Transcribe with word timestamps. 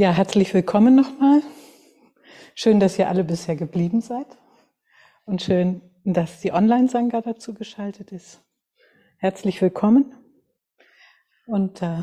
Ja, 0.00 0.12
herzlich 0.12 0.54
willkommen 0.54 0.94
nochmal. 0.94 1.42
Schön, 2.54 2.78
dass 2.78 3.00
ihr 3.00 3.08
alle 3.08 3.24
bisher 3.24 3.56
geblieben 3.56 4.00
seid 4.00 4.28
und 5.24 5.42
schön, 5.42 5.82
dass 6.04 6.40
die 6.40 6.52
Online-Sangha 6.52 7.20
dazu 7.20 7.52
geschaltet 7.52 8.12
ist. 8.12 8.40
Herzlich 9.16 9.60
willkommen. 9.60 10.14
Und 11.48 11.82
äh, 11.82 12.02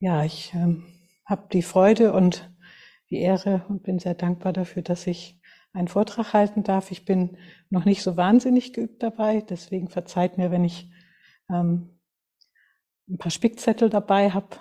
ja, 0.00 0.22
ich 0.22 0.52
äh, 0.52 0.76
habe 1.24 1.48
die 1.50 1.62
Freude 1.62 2.12
und 2.12 2.52
die 3.08 3.20
Ehre 3.20 3.64
und 3.70 3.84
bin 3.84 3.98
sehr 3.98 4.14
dankbar 4.14 4.52
dafür, 4.52 4.82
dass 4.82 5.06
ich 5.06 5.40
einen 5.72 5.88
Vortrag 5.88 6.34
halten 6.34 6.62
darf. 6.62 6.90
Ich 6.90 7.06
bin 7.06 7.38
noch 7.70 7.86
nicht 7.86 8.02
so 8.02 8.18
wahnsinnig 8.18 8.74
geübt 8.74 9.02
dabei, 9.02 9.40
deswegen 9.40 9.88
verzeiht 9.88 10.36
mir, 10.36 10.50
wenn 10.50 10.64
ich 10.66 10.90
ähm, 11.48 11.98
ein 13.08 13.16
paar 13.16 13.30
Spickzettel 13.30 13.88
dabei 13.88 14.28
habe. 14.28 14.58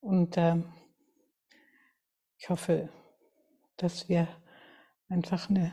Und 0.00 0.36
äh, 0.36 0.56
ich 2.38 2.48
hoffe, 2.48 2.88
dass 3.76 4.08
wir 4.08 4.28
einfach 5.08 5.50
eine 5.50 5.72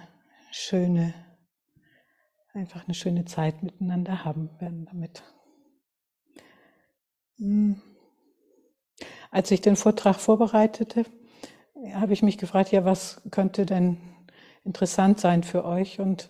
schöne, 0.52 1.14
einfach 2.54 2.86
eine 2.86 2.94
schöne 2.94 3.26
Zeit 3.26 3.64
miteinander 3.64 4.26
haben 4.26 4.50
werden 4.60 4.86
damit. 4.86 5.24
Hm. 7.38 7.82
Als 9.32 9.52
ich 9.52 9.62
den 9.62 9.76
Vortrag 9.76 10.16
vorbereitete, 10.16 11.06
habe 11.94 12.14
ich 12.14 12.24
mich 12.24 12.38
gefragt, 12.38 12.72
ja, 12.72 12.86
was 12.86 13.22
könnte 13.30 13.66
denn 13.66 13.98
interessant 14.64 15.20
sein 15.20 15.44
für 15.44 15.64
euch? 15.64 16.00
Und 16.00 16.30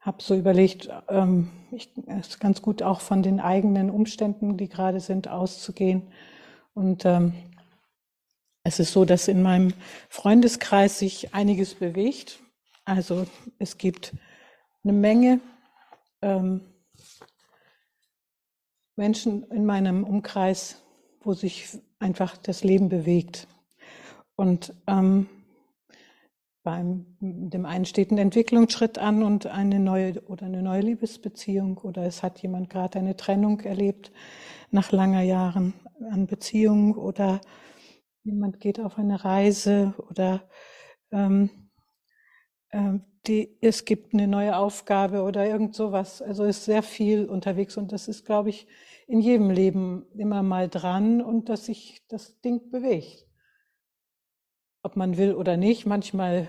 habe 0.00 0.22
so 0.22 0.34
überlegt, 0.34 0.88
ähm, 1.08 1.50
ich, 1.70 1.92
es 2.06 2.28
ist 2.28 2.40
ganz 2.40 2.62
gut 2.62 2.82
auch 2.82 3.00
von 3.00 3.22
den 3.22 3.38
eigenen 3.38 3.90
Umständen, 3.90 4.56
die 4.56 4.68
gerade 4.68 5.00
sind, 5.00 5.28
auszugehen. 5.28 6.10
Und 6.80 7.04
ähm, 7.04 7.34
es 8.64 8.78
ist 8.80 8.92
so, 8.94 9.04
dass 9.04 9.28
in 9.28 9.42
meinem 9.42 9.74
Freundeskreis 10.08 10.98
sich 10.98 11.34
einiges 11.34 11.74
bewegt. 11.74 12.40
Also 12.86 13.26
es 13.58 13.76
gibt 13.76 14.14
eine 14.82 14.94
Menge 14.94 15.40
ähm, 16.22 16.62
Menschen 18.96 19.44
in 19.50 19.66
meinem 19.66 20.04
Umkreis, 20.04 20.80
wo 21.20 21.34
sich 21.34 21.68
einfach 21.98 22.38
das 22.38 22.64
Leben 22.64 22.88
bewegt. 22.88 23.46
Und 24.34 24.72
ähm, 24.86 25.28
beim 26.62 27.06
dem 27.20 27.64
einen 27.64 27.86
steht 27.86 28.10
ein 28.10 28.18
Entwicklungsschritt 28.18 28.98
an 28.98 29.22
und 29.22 29.46
eine 29.46 29.78
neue 29.78 30.22
oder 30.26 30.46
eine 30.46 30.62
neue 30.62 30.82
Liebesbeziehung 30.82 31.78
oder 31.78 32.04
es 32.04 32.22
hat 32.22 32.42
jemand 32.42 32.68
gerade 32.70 32.98
eine 32.98 33.16
Trennung 33.16 33.60
erlebt 33.60 34.12
nach 34.70 34.92
langer 34.92 35.22
Jahren 35.22 35.74
an 36.10 36.26
Beziehung 36.26 36.94
oder 36.96 37.40
jemand 38.24 38.60
geht 38.60 38.80
auf 38.80 38.98
eine 38.98 39.24
Reise 39.24 39.94
oder 40.10 40.42
ähm, 41.10 41.70
äh, 42.70 42.98
die, 43.26 43.56
es 43.60 43.84
gibt 43.84 44.14
eine 44.14 44.26
neue 44.26 44.56
Aufgabe 44.56 45.22
oder 45.22 45.46
irgend 45.46 45.74
sowas. 45.74 46.22
Also 46.22 46.44
ist 46.44 46.64
sehr 46.64 46.82
viel 46.82 47.26
unterwegs 47.26 47.76
und 47.76 47.92
das 47.92 48.08
ist, 48.08 48.24
glaube 48.24 48.50
ich, 48.50 48.66
in 49.06 49.20
jedem 49.20 49.50
Leben 49.50 50.06
immer 50.16 50.42
mal 50.42 50.68
dran 50.68 51.20
und 51.20 51.48
dass 51.48 51.66
sich 51.66 52.02
das 52.08 52.40
Ding 52.40 52.70
bewegt 52.70 53.29
ob 54.82 54.96
man 54.96 55.16
will 55.16 55.34
oder 55.34 55.56
nicht, 55.56 55.86
manchmal 55.86 56.48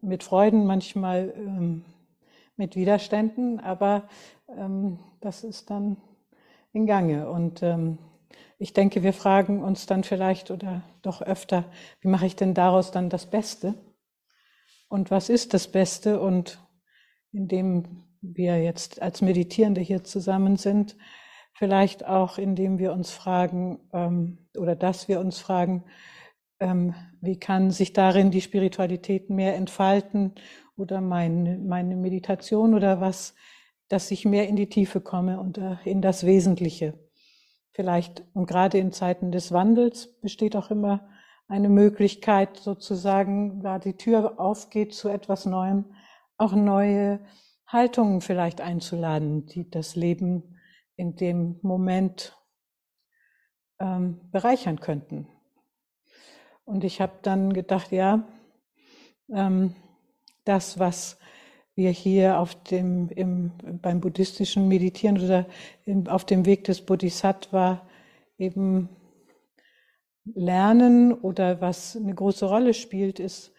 mit 0.00 0.22
Freuden, 0.22 0.66
manchmal 0.66 1.32
ähm, 1.36 1.84
mit 2.56 2.76
Widerständen, 2.76 3.60
aber 3.60 4.08
ähm, 4.48 4.98
das 5.20 5.44
ist 5.44 5.70
dann 5.70 5.96
in 6.72 6.86
Gange. 6.86 7.28
Und 7.30 7.62
ähm, 7.62 7.98
ich 8.58 8.72
denke, 8.72 9.02
wir 9.02 9.12
fragen 9.12 9.62
uns 9.62 9.86
dann 9.86 10.04
vielleicht 10.04 10.50
oder 10.50 10.82
doch 11.02 11.20
öfter, 11.20 11.64
wie 12.00 12.08
mache 12.08 12.26
ich 12.26 12.36
denn 12.36 12.54
daraus 12.54 12.90
dann 12.90 13.10
das 13.10 13.26
Beste? 13.26 13.74
Und 14.88 15.10
was 15.10 15.28
ist 15.28 15.52
das 15.52 15.68
Beste? 15.68 16.20
Und 16.20 16.58
indem 17.32 18.04
wir 18.22 18.62
jetzt 18.62 19.02
als 19.02 19.20
Meditierende 19.20 19.80
hier 19.80 20.04
zusammen 20.04 20.56
sind, 20.56 20.96
vielleicht 21.52 22.06
auch 22.06 22.38
indem 22.38 22.78
wir 22.78 22.92
uns 22.92 23.10
fragen 23.10 23.80
ähm, 23.92 24.38
oder 24.56 24.74
dass 24.76 25.08
wir 25.08 25.20
uns 25.20 25.38
fragen, 25.38 25.84
ähm, 26.60 26.94
wie 27.20 27.38
kann 27.38 27.70
sich 27.70 27.92
darin 27.92 28.30
die 28.30 28.40
Spiritualität 28.40 29.30
mehr 29.30 29.56
entfalten 29.56 30.34
oder 30.76 31.00
meine, 31.00 31.58
meine 31.58 31.96
Meditation 31.96 32.74
oder 32.74 33.00
was, 33.00 33.34
dass 33.88 34.10
ich 34.10 34.24
mehr 34.24 34.48
in 34.48 34.56
die 34.56 34.68
Tiefe 34.68 35.00
komme 35.00 35.40
und 35.40 35.58
äh, 35.58 35.76
in 35.84 36.02
das 36.02 36.24
Wesentliche. 36.26 36.98
Vielleicht, 37.72 38.24
und 38.32 38.46
gerade 38.46 38.78
in 38.78 38.92
Zeiten 38.92 39.32
des 39.32 39.52
Wandels 39.52 40.18
besteht 40.20 40.56
auch 40.56 40.70
immer 40.70 41.08
eine 41.48 41.68
Möglichkeit, 41.68 42.56
sozusagen, 42.56 43.62
da 43.62 43.78
die 43.78 43.96
Tür 43.96 44.40
aufgeht 44.40 44.94
zu 44.94 45.08
etwas 45.08 45.46
Neuem, 45.46 45.84
auch 46.38 46.54
neue 46.54 47.20
Haltungen 47.66 48.20
vielleicht 48.20 48.60
einzuladen, 48.60 49.46
die 49.46 49.68
das 49.70 49.96
Leben 49.96 50.56
in 50.96 51.16
dem 51.16 51.58
Moment 51.62 52.36
ähm, 53.78 54.20
bereichern 54.30 54.80
könnten. 54.80 55.28
Und 56.66 56.84
ich 56.84 57.00
habe 57.00 57.14
dann 57.22 57.52
gedacht, 57.52 57.92
ja, 57.92 58.28
ähm, 59.32 59.74
das, 60.44 60.78
was 60.78 61.18
wir 61.76 61.90
hier 61.90 62.40
auf 62.40 62.54
dem, 62.64 63.08
im, 63.10 63.52
beim 63.80 64.00
buddhistischen 64.00 64.66
Meditieren 64.66 65.22
oder 65.22 65.46
im, 65.84 66.08
auf 66.08 66.24
dem 66.24 66.44
Weg 66.44 66.64
des 66.64 66.84
Bodhisattva 66.84 67.86
eben 68.36 68.88
lernen 70.24 71.12
oder 71.12 71.60
was 71.60 71.96
eine 71.96 72.14
große 72.14 72.46
Rolle 72.46 72.74
spielt, 72.74 73.20
ist 73.20 73.52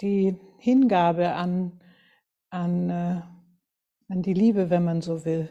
die 0.00 0.34
Hingabe 0.58 1.32
an, 1.32 1.80
an, 2.48 2.88
äh, 2.88 3.20
an 4.08 4.22
die 4.22 4.34
Liebe, 4.34 4.70
wenn 4.70 4.84
man 4.84 5.02
so 5.02 5.26
will. 5.26 5.50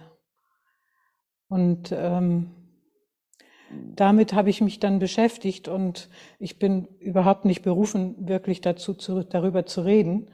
Und 1.49 1.91
ähm, 1.91 2.58
damit 3.71 4.33
habe 4.33 4.49
ich 4.49 4.61
mich 4.61 4.79
dann 4.79 4.99
beschäftigt 4.99 5.67
und 5.67 6.09
ich 6.39 6.59
bin 6.59 6.87
überhaupt 6.99 7.45
nicht 7.45 7.61
berufen, 7.61 8.15
wirklich 8.27 8.61
dazu 8.61 8.93
zu, 8.93 9.23
darüber 9.23 9.65
zu 9.65 9.81
reden. 9.81 10.31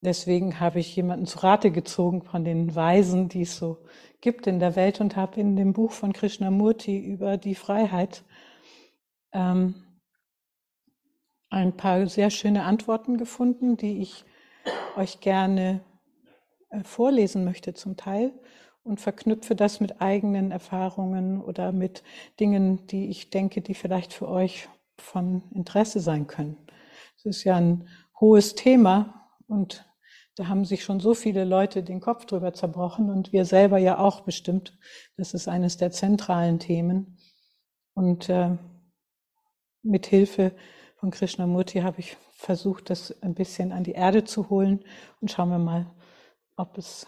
Deswegen 0.00 0.60
habe 0.60 0.80
ich 0.80 0.94
jemanden 0.96 1.26
zu 1.26 1.38
Rate 1.38 1.70
gezogen 1.70 2.22
von 2.22 2.44
den 2.44 2.74
Weisen, 2.74 3.28
die 3.28 3.42
es 3.42 3.56
so 3.56 3.78
gibt 4.20 4.46
in 4.46 4.58
der 4.58 4.76
Welt 4.76 5.00
und 5.00 5.16
habe 5.16 5.40
in 5.40 5.56
dem 5.56 5.72
Buch 5.72 5.92
von 5.92 6.12
Krishnamurti 6.12 6.98
über 6.98 7.36
die 7.36 7.54
Freiheit 7.54 8.24
ähm, 9.32 9.74
ein 11.50 11.76
paar 11.76 12.06
sehr 12.06 12.30
schöne 12.30 12.64
Antworten 12.64 13.16
gefunden, 13.16 13.76
die 13.76 14.02
ich 14.02 14.24
euch 14.96 15.20
gerne 15.20 15.80
äh, 16.70 16.82
vorlesen 16.84 17.44
möchte 17.44 17.74
zum 17.74 17.96
Teil 17.96 18.32
und 18.84 19.00
verknüpfe 19.00 19.56
das 19.56 19.80
mit 19.80 20.00
eigenen 20.00 20.50
Erfahrungen 20.50 21.42
oder 21.42 21.72
mit 21.72 22.02
Dingen, 22.38 22.86
die 22.86 23.08
ich 23.08 23.30
denke, 23.30 23.62
die 23.62 23.74
vielleicht 23.74 24.12
für 24.12 24.28
euch 24.28 24.68
von 24.98 25.42
Interesse 25.52 26.00
sein 26.00 26.26
können. 26.26 26.56
Es 27.16 27.24
ist 27.24 27.44
ja 27.44 27.56
ein 27.56 27.88
hohes 28.20 28.54
Thema 28.54 29.28
und 29.48 29.84
da 30.36 30.48
haben 30.48 30.64
sich 30.64 30.84
schon 30.84 31.00
so 31.00 31.14
viele 31.14 31.44
Leute 31.44 31.82
den 31.82 32.00
Kopf 32.00 32.26
drüber 32.26 32.52
zerbrochen 32.52 33.08
und 33.08 33.32
wir 33.32 33.44
selber 33.44 33.78
ja 33.78 33.98
auch 33.98 34.22
bestimmt. 34.22 34.76
Das 35.16 35.32
ist 35.32 35.48
eines 35.48 35.76
der 35.76 35.92
zentralen 35.92 36.58
Themen. 36.58 37.18
Und 37.94 38.28
äh, 38.28 38.56
mit 39.82 40.06
Hilfe 40.06 40.52
von 40.96 41.12
Krishnamurti 41.12 41.80
habe 41.80 42.00
ich 42.00 42.16
versucht, 42.32 42.90
das 42.90 43.22
ein 43.22 43.34
bisschen 43.34 43.70
an 43.70 43.84
die 43.84 43.92
Erde 43.92 44.24
zu 44.24 44.50
holen 44.50 44.84
und 45.20 45.30
schauen 45.30 45.50
wir 45.50 45.58
mal, 45.58 45.86
ob 46.56 46.76
es 46.78 47.06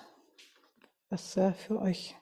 was 1.10 1.36
äh, 1.36 1.52
für 1.52 1.80
euch, 1.80 2.16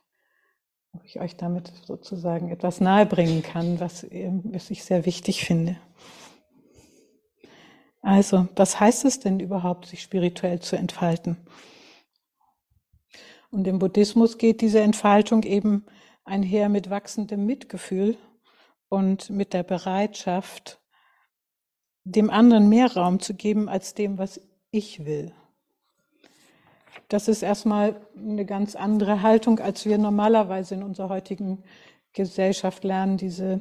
ob 0.93 1.05
ich 1.05 1.21
euch 1.21 1.37
damit 1.37 1.73
sozusagen 1.87 2.51
etwas 2.51 2.81
nahebringen 2.81 3.43
kann, 3.43 3.81
was, 3.81 4.05
was 4.05 4.71
ich 4.71 4.85
sehr 4.85 5.07
wichtig 5.07 5.45
finde. 5.45 5.77
Also, 8.03 8.49
was 8.55 8.79
heißt 8.81 9.07
es 9.07 9.21
denn 9.21 9.41
überhaupt, 9.41 9.87
sich 9.87 10.03
spirituell 10.03 10.61
zu 10.61 10.77
entfalten? 10.77 11.39
Und 13.51 13.67
im 13.67 13.79
Buddhismus 13.79 14.37
geht 14.37 14.61
diese 14.61 14.81
Entfaltung 14.81 15.43
eben 15.45 15.87
einher 16.25 16.69
mit 16.69 16.91
wachsendem 16.91 17.47
Mitgefühl 17.47 18.19
und 18.89 19.31
mit 19.31 19.53
der 19.53 19.63
Bereitschaft, 19.63 20.81
dem 22.05 22.31
anderen 22.31 22.69
mehr 22.69 22.93
Raum 22.95 23.21
zu 23.21 23.35
geben 23.35 23.69
als 23.69 23.95
dem, 23.95 24.19
was 24.19 24.41
ich 24.71 25.05
will. 25.05 25.33
Das 27.09 27.29
ist 27.29 27.43
erstmal 27.43 28.01
eine 28.17 28.45
ganz 28.45 28.77
andere 28.77 29.23
Haltung, 29.23 29.59
als 29.61 29.87
wir 29.87 29.99
normalerweise 29.99 30.75
in 30.75 30.83
unserer 30.83 31.09
heutigen 31.09 31.63
Gesellschaft 32.13 32.85
lernen. 32.85 33.17
Diese 33.17 33.61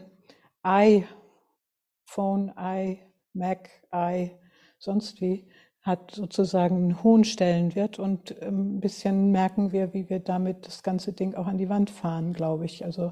iPhone, 0.64 2.54
i, 2.58 3.00
Mac, 3.34 3.70
i, 3.94 4.32
sonst 4.78 5.22
wie, 5.22 5.48
hat 5.82 6.12
sozusagen 6.12 6.78
einen 6.78 7.04
hohen 7.04 7.26
Stellenwert 7.26 8.00
und 8.00 8.36
ähm, 8.42 8.78
ein 8.78 8.80
bisschen 8.80 9.32
merken 9.32 9.74
wir, 9.74 9.94
wie 9.94 10.10
wir 10.10 10.20
damit 10.20 10.66
das 10.66 10.82
ganze 10.82 11.12
Ding 11.12 11.36
auch 11.36 11.46
an 11.46 11.58
die 11.58 11.70
Wand 11.70 11.90
fahren, 11.90 12.32
glaube 12.32 12.66
ich. 12.66 12.86
Also 12.86 13.12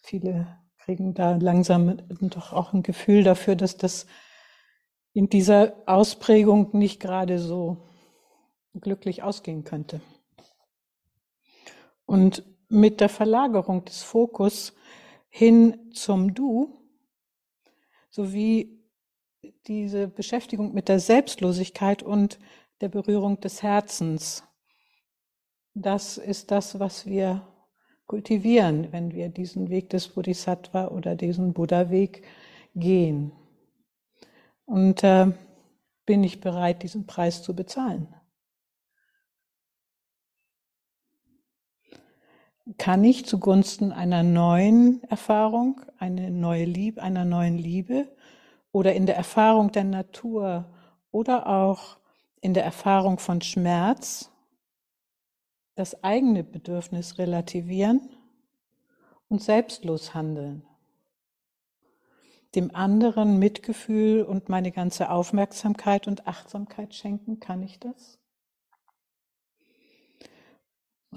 viele 0.00 0.46
kriegen 0.78 1.12
da 1.12 1.36
langsam 1.36 1.98
doch 2.08 2.54
auch 2.54 2.72
ein 2.72 2.82
Gefühl 2.82 3.24
dafür, 3.24 3.56
dass 3.56 3.76
das 3.76 4.06
in 5.12 5.28
dieser 5.28 5.74
Ausprägung 5.84 6.70
nicht 6.72 6.98
gerade 6.98 7.38
so 7.38 7.87
glücklich 8.74 9.22
ausgehen 9.22 9.64
könnte. 9.64 10.00
Und 12.06 12.44
mit 12.68 13.00
der 13.00 13.08
Verlagerung 13.08 13.84
des 13.84 14.02
Fokus 14.02 14.74
hin 15.28 15.90
zum 15.92 16.34
Du 16.34 16.78
sowie 18.10 18.78
diese 19.66 20.08
Beschäftigung 20.08 20.74
mit 20.74 20.88
der 20.88 21.00
Selbstlosigkeit 21.00 22.02
und 22.02 22.38
der 22.80 22.88
Berührung 22.88 23.40
des 23.40 23.62
Herzens. 23.62 24.44
Das 25.74 26.18
ist 26.18 26.50
das, 26.50 26.78
was 26.78 27.06
wir 27.06 27.46
kultivieren, 28.06 28.90
wenn 28.92 29.12
wir 29.12 29.28
diesen 29.28 29.68
Weg 29.68 29.90
des 29.90 30.08
Bodhisattva 30.08 30.88
oder 30.88 31.14
diesen 31.14 31.52
Buddha-Weg 31.52 32.24
gehen. 32.74 33.32
Und 34.64 35.04
äh, 35.04 35.32
bin 36.06 36.24
ich 36.24 36.40
bereit, 36.40 36.82
diesen 36.82 37.06
Preis 37.06 37.42
zu 37.42 37.54
bezahlen? 37.54 38.08
Kann 42.76 43.02
ich 43.02 43.24
zugunsten 43.24 43.92
einer 43.92 44.22
neuen 44.22 45.02
Erfahrung, 45.04 45.80
eine 45.98 46.30
neue 46.30 46.66
Liebe, 46.66 47.02
einer 47.02 47.24
neuen 47.24 47.56
Liebe 47.56 48.08
oder 48.72 48.94
in 48.94 49.06
der 49.06 49.16
Erfahrung 49.16 49.72
der 49.72 49.84
Natur 49.84 50.66
oder 51.10 51.46
auch 51.46 51.96
in 52.42 52.52
der 52.52 52.64
Erfahrung 52.64 53.18
von 53.18 53.40
Schmerz 53.40 54.30
das 55.76 56.04
eigene 56.04 56.44
Bedürfnis 56.44 57.16
relativieren 57.16 58.10
und 59.28 59.42
selbstlos 59.42 60.12
handeln. 60.12 60.62
Dem 62.54 62.74
anderen 62.74 63.38
Mitgefühl 63.38 64.22
und 64.22 64.48
meine 64.50 64.72
ganze 64.72 65.10
Aufmerksamkeit 65.10 66.06
und 66.06 66.26
Achtsamkeit 66.26 66.94
schenken, 66.94 67.40
kann 67.40 67.62
ich 67.62 67.78
das? 67.78 68.17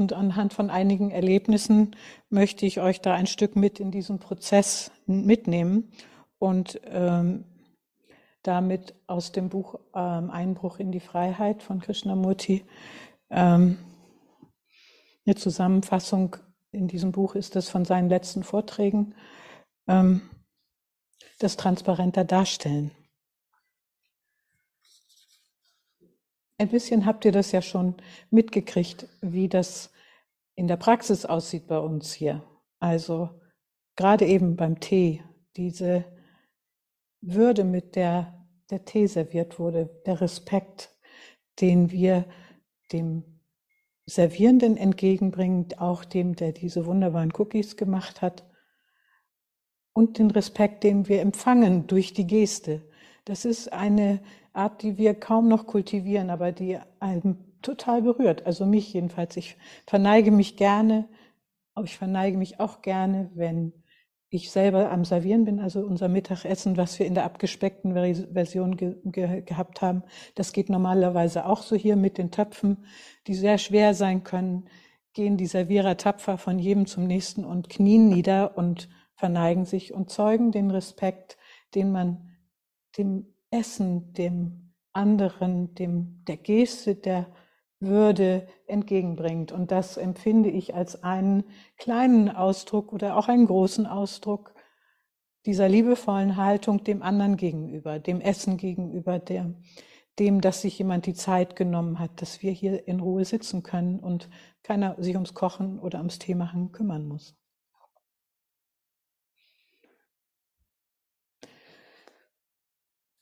Und 0.01 0.13
anhand 0.13 0.51
von 0.51 0.71
einigen 0.71 1.12
Erlebnissen 1.12 1.95
möchte 2.31 2.65
ich 2.65 2.80
euch 2.80 3.01
da 3.01 3.13
ein 3.13 3.27
Stück 3.27 3.56
mit 3.56 3.80
in 3.80 3.92
diesen 3.92 4.18
Prozess 4.18 4.89
mitnehmen 5.06 5.92
und 6.39 6.81
ähm, 6.86 7.45
damit 8.42 8.95
aus 9.06 9.31
dem 9.31 9.50
Buch 9.50 9.75
ähm, 9.94 10.31
Einbruch 10.31 10.80
in 10.80 10.92
die 10.92 11.01
Freiheit 11.01 11.62
von 11.62 11.81
Krishnamurti 11.81 12.65
ähm, 13.30 13.77
eine 15.27 15.36
Zusammenfassung 15.36 16.36
in 16.71 16.88
diesem 16.88 17.12
Buch 17.12 17.36
ist 17.36 17.56
es 17.56 17.69
von 17.69 17.86
seinen 17.86 18.09
letzten 18.09 18.44
Vorträgen, 18.44 19.13
ähm, 19.88 20.21
das 21.38 21.57
transparenter 21.57 22.24
darstellen. 22.24 22.89
Ein 26.62 26.69
bisschen 26.69 27.08
habt 27.08 27.25
ihr 27.25 27.31
das 27.31 27.52
ja 27.52 27.63
schon 27.63 27.96
mitgekriegt, 28.30 29.08
wie 29.19 29.50
das 29.50 29.92
in 30.54 30.68
der 30.68 30.78
Praxis 30.78 31.25
aussieht 31.25 31.66
bei 31.66 31.80
uns 31.80 32.13
hier. 32.13 32.44
Also 32.78 33.31
gerade 33.96 34.28
eben 34.28 34.58
beim 34.58 34.80
Tee, 34.80 35.24
diese 35.58 36.06
Würde, 37.19 37.63
mit 37.63 37.96
der 37.96 38.46
der 38.69 38.86
Tee 38.86 39.08
serviert 39.08 39.58
wurde, 39.58 39.90
der 40.06 40.22
Respekt, 40.22 40.96
den 41.60 41.90
wir 41.90 42.25
dem 42.92 43.24
Servierenden 44.06 44.78
entgegenbringen, 44.78 45.66
auch 45.80 46.06
dem, 46.06 46.36
der 46.36 46.52
diese 46.52 46.86
wunderbaren 46.86 47.34
Cookies 47.36 47.75
gemacht 47.75 48.22
hat, 48.22 48.48
und 49.94 50.19
den 50.19 50.30
Respekt, 50.30 50.84
den 50.84 51.08
wir 51.08 51.22
empfangen 51.22 51.88
durch 51.88 52.13
die 52.13 52.28
Geste. 52.28 52.88
Das 53.26 53.46
ist 53.46 53.72
eine 53.72 54.20
Art, 54.54 54.82
die 54.82 54.98
wir 54.98 55.14
kaum 55.14 55.48
noch 55.48 55.68
kultivieren, 55.68 56.30
aber 56.30 56.52
die 56.52 56.80
einen 57.00 57.60
total 57.62 58.02
berührt. 58.02 58.46
Also 58.46 58.66
mich 58.66 58.94
jedenfalls. 58.94 59.38
Ich 59.38 59.58
verneige 59.86 60.32
mich 60.32 60.58
gerne, 60.58 61.08
aber 61.74 61.86
ich 61.86 61.98
verneige 61.98 62.38
mich 62.38 62.60
auch 62.60 62.82
gerne, 62.82 63.30
wenn 63.36 63.74
ich 64.34 64.50
selber 64.50 64.90
am 64.92 65.04
Servieren 65.04 65.44
bin, 65.44 65.60
also 65.60 65.82
unser 65.82 66.08
Mittagessen, 66.08 66.78
was 66.78 66.98
wir 66.98 67.06
in 67.06 67.16
der 67.16 67.26
abgespeckten 67.26 67.94
Version 67.94 68.78
ge 68.78 68.96
ge 69.04 69.42
gehabt 69.42 69.82
haben, 69.82 70.04
das 70.36 70.54
geht 70.54 70.70
normalerweise 70.70 71.46
auch 71.46 71.62
so 71.64 71.76
hier 71.76 71.98
mit 71.98 72.18
den 72.18 72.32
Töpfen, 72.32 72.86
die 73.28 73.36
sehr 73.36 73.58
schwer 73.58 73.94
sein 73.94 74.24
können, 74.24 74.70
gehen 75.14 75.36
die 75.36 75.48
Servierer 75.48 75.98
tapfer 75.98 76.38
von 76.38 76.60
jedem 76.60 76.86
zum 76.86 77.08
nächsten 77.08 77.44
und 77.44 77.68
knien 77.68 78.08
nieder 78.08 78.58
und 78.58 78.88
verneigen 79.16 79.66
sich 79.66 79.94
und 79.94 80.10
zeugen 80.10 80.54
den 80.54 80.72
Respekt, 80.72 81.38
den 81.76 81.92
man 81.92 82.31
dem 82.98 83.26
Essen, 83.50 84.14
dem 84.14 84.74
anderen, 84.94 85.74
dem, 85.76 86.24
der 86.28 86.38
Geste, 86.38 86.96
der 86.96 87.28
würde 87.80 88.48
entgegenbringt. 88.68 89.52
Und 89.52 89.72
das 89.72 89.98
empfinde 89.98 90.50
ich 90.50 90.76
als 90.76 91.04
einen 91.04 91.44
kleinen 91.78 92.30
Ausdruck 92.30 92.94
oder 92.94 93.18
auch 93.18 93.28
einen 93.28 93.48
großen 93.48 93.88
Ausdruck 93.88 94.54
dieser 95.46 95.68
liebevollen 95.68 96.38
Haltung 96.38 96.84
dem 96.84 97.02
anderen 97.02 97.36
gegenüber, 97.36 97.98
dem 98.00 98.22
Essen 98.22 98.58
gegenüber, 98.58 99.18
der, 99.18 99.56
dem, 100.20 100.40
dass 100.40 100.62
sich 100.62 100.78
jemand 100.78 101.08
die 101.08 101.16
Zeit 101.16 101.56
genommen 101.56 101.98
hat, 101.98 102.22
dass 102.22 102.44
wir 102.44 102.52
hier 102.52 102.88
in 102.88 103.00
Ruhe 103.00 103.26
sitzen 103.26 103.64
können 103.64 104.00
und 104.00 104.30
keiner 104.62 105.02
sich 105.02 105.16
ums 105.16 105.34
Kochen 105.34 105.80
oder 105.80 105.98
ums 105.98 106.20
Tee 106.20 106.36
machen 106.36 106.72
kümmern 106.72 107.08
muss. 107.08 107.36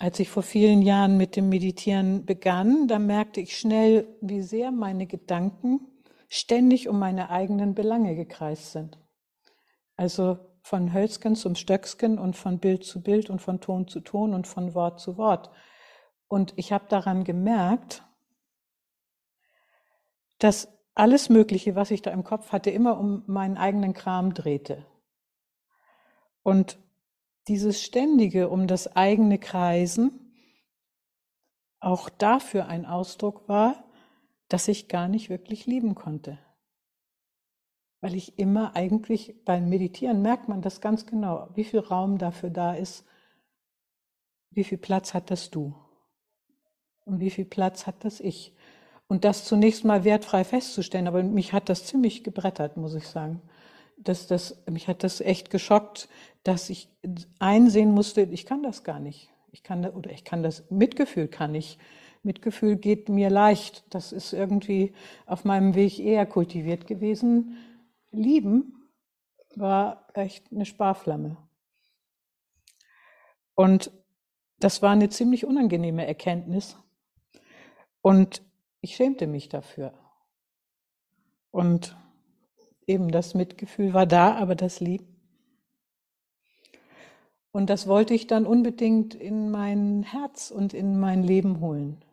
Als 0.01 0.17
ich 0.21 0.29
vor 0.29 0.43
vielen 0.43 0.81
Jahren 0.81 1.17
mit 1.17 1.35
dem 1.35 1.49
Meditieren 1.49 2.25
begann, 2.25 2.87
da 2.87 2.99
merkte 2.99 3.41
ich 3.41 3.57
schnell, 3.57 4.07
wie 4.21 4.41
sehr 4.41 4.71
meine 4.71 5.07
Gedanken 5.07 5.81
ständig 6.29 6.87
um 6.87 6.97
meine 6.97 7.29
eigenen 7.29 7.75
Belange 7.75 8.15
gekreist 8.15 8.71
sind. 8.71 8.97
Also 9.97 10.39
von 10.61 10.93
Hölzken 10.93 11.35
zum 11.35 11.55
Stöcksken 11.55 12.17
und 12.17 12.37
von 12.37 12.59
Bild 12.59 12.85
zu 12.85 13.03
Bild 13.03 13.29
und 13.29 13.41
von 13.41 13.59
Ton 13.59 13.89
zu 13.89 13.99
Ton 13.99 14.33
und 14.33 14.47
von 14.47 14.73
Wort 14.73 15.01
zu 15.01 15.17
Wort. 15.17 15.51
Und 16.29 16.53
ich 16.55 16.71
habe 16.71 16.85
daran 16.87 17.25
gemerkt, 17.25 18.03
dass 20.37 20.69
alles 20.95 21.27
Mögliche, 21.27 21.75
was 21.75 21.91
ich 21.91 22.01
da 22.01 22.11
im 22.11 22.23
Kopf 22.23 22.53
hatte, 22.53 22.69
immer 22.69 22.97
um 22.97 23.23
meinen 23.27 23.57
eigenen 23.57 23.93
Kram 23.93 24.33
drehte. 24.33 24.85
Und 26.41 26.79
dieses 27.49 27.81
ständige 27.81 28.49
um 28.49 28.67
das 28.67 28.95
eigene 28.95 29.39
Kreisen 29.39 30.11
auch 31.79 32.07
dafür 32.09 32.67
ein 32.67 32.85
Ausdruck 32.85 33.49
war, 33.49 33.83
dass 34.49 34.67
ich 34.67 34.87
gar 34.87 35.07
nicht 35.07 35.29
wirklich 35.29 35.65
lieben 35.65 35.95
konnte. 35.95 36.37
Weil 38.01 38.15
ich 38.15 38.37
immer 38.37 38.75
eigentlich 38.75 39.43
beim 39.45 39.67
Meditieren 39.67 40.21
merkt 40.21 40.47
man 40.47 40.61
das 40.61 40.79
ganz 40.79 41.05
genau, 41.05 41.49
wie 41.55 41.63
viel 41.63 41.79
Raum 41.79 42.17
dafür 42.17 42.49
da 42.49 42.73
ist, 42.73 43.03
wie 44.51 44.63
viel 44.63 44.77
Platz 44.77 45.13
hat 45.13 45.31
das 45.31 45.49
Du 45.49 45.73
und 47.05 47.19
wie 47.19 47.29
viel 47.29 47.45
Platz 47.45 47.87
hat 47.87 48.03
das 48.03 48.19
Ich. 48.19 48.55
Und 49.07 49.25
das 49.25 49.45
zunächst 49.45 49.83
mal 49.85 50.03
wertfrei 50.03 50.43
festzustellen, 50.43 51.07
aber 51.07 51.23
mich 51.23 51.51
hat 51.51 51.67
das 51.67 51.85
ziemlich 51.85 52.23
gebrettert, 52.23 52.77
muss 52.77 52.93
ich 52.93 53.07
sagen 53.07 53.41
dass 53.99 54.27
das, 54.27 54.63
mich 54.69 54.87
hat 54.87 55.03
das 55.03 55.21
echt 55.21 55.49
geschockt, 55.49 56.09
dass 56.43 56.69
ich 56.69 56.89
einsehen 57.39 57.91
musste, 57.91 58.21
ich 58.21 58.45
kann 58.45 58.63
das 58.63 58.83
gar 58.83 58.99
nicht. 58.99 59.29
Ich 59.51 59.63
kann, 59.63 59.85
oder 59.85 60.11
ich 60.11 60.23
kann 60.23 60.43
das, 60.43 60.69
Mitgefühl 60.69 61.27
kann 61.27 61.55
ich. 61.55 61.77
Mitgefühl 62.23 62.75
geht 62.75 63.09
mir 63.09 63.29
leicht. 63.29 63.83
Das 63.93 64.11
ist 64.11 64.33
irgendwie 64.33 64.93
auf 65.25 65.45
meinem 65.45 65.75
Weg 65.75 65.99
eher 65.99 66.25
kultiviert 66.25 66.87
gewesen. 66.87 67.57
Lieben 68.11 68.89
war 69.55 70.07
echt 70.13 70.51
eine 70.51 70.65
Sparflamme. 70.65 71.37
Und 73.55 73.91
das 74.59 74.81
war 74.81 74.91
eine 74.91 75.09
ziemlich 75.09 75.45
unangenehme 75.45 76.05
Erkenntnis. 76.05 76.77
Und 78.01 78.41
ich 78.81 78.95
schämte 78.95 79.27
mich 79.27 79.49
dafür. 79.49 79.93
Und 81.51 81.97
eben 82.89 83.11
das 83.11 83.35
Mitgefühl 83.35 83.93
war 83.93 84.05
da, 84.05 84.35
aber 84.35 84.55
das 84.55 84.79
Lieb. 84.79 85.03
Und 87.51 87.69
das 87.69 87.87
wollte 87.87 88.13
ich 88.13 88.27
dann 88.27 88.45
unbedingt 88.45 89.15
in 89.15 89.51
mein 89.51 90.03
Herz 90.03 90.51
und 90.51 90.73
in 90.73 90.99
mein 90.99 91.23
Leben 91.23 91.61
holen. 91.61 92.03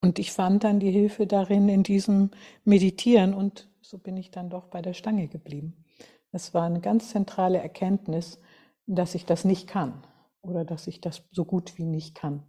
Und 0.00 0.18
ich 0.18 0.32
fand 0.32 0.64
dann 0.64 0.80
die 0.80 0.90
Hilfe 0.90 1.26
darin, 1.26 1.68
in 1.68 1.82
diesem 1.82 2.30
Meditieren 2.64 3.34
und 3.34 3.68
so 3.80 3.98
bin 3.98 4.16
ich 4.16 4.30
dann 4.30 4.50
doch 4.50 4.66
bei 4.66 4.82
der 4.82 4.94
Stange 4.94 5.28
geblieben. 5.28 5.84
Es 6.32 6.54
war 6.54 6.64
eine 6.64 6.80
ganz 6.80 7.10
zentrale 7.10 7.58
Erkenntnis, 7.58 8.40
dass 8.86 9.14
ich 9.14 9.26
das 9.26 9.44
nicht 9.44 9.68
kann 9.68 10.02
oder 10.40 10.64
dass 10.64 10.86
ich 10.86 11.00
das 11.00 11.22
so 11.30 11.44
gut 11.44 11.78
wie 11.78 11.84
nicht 11.84 12.14
kann. 12.14 12.42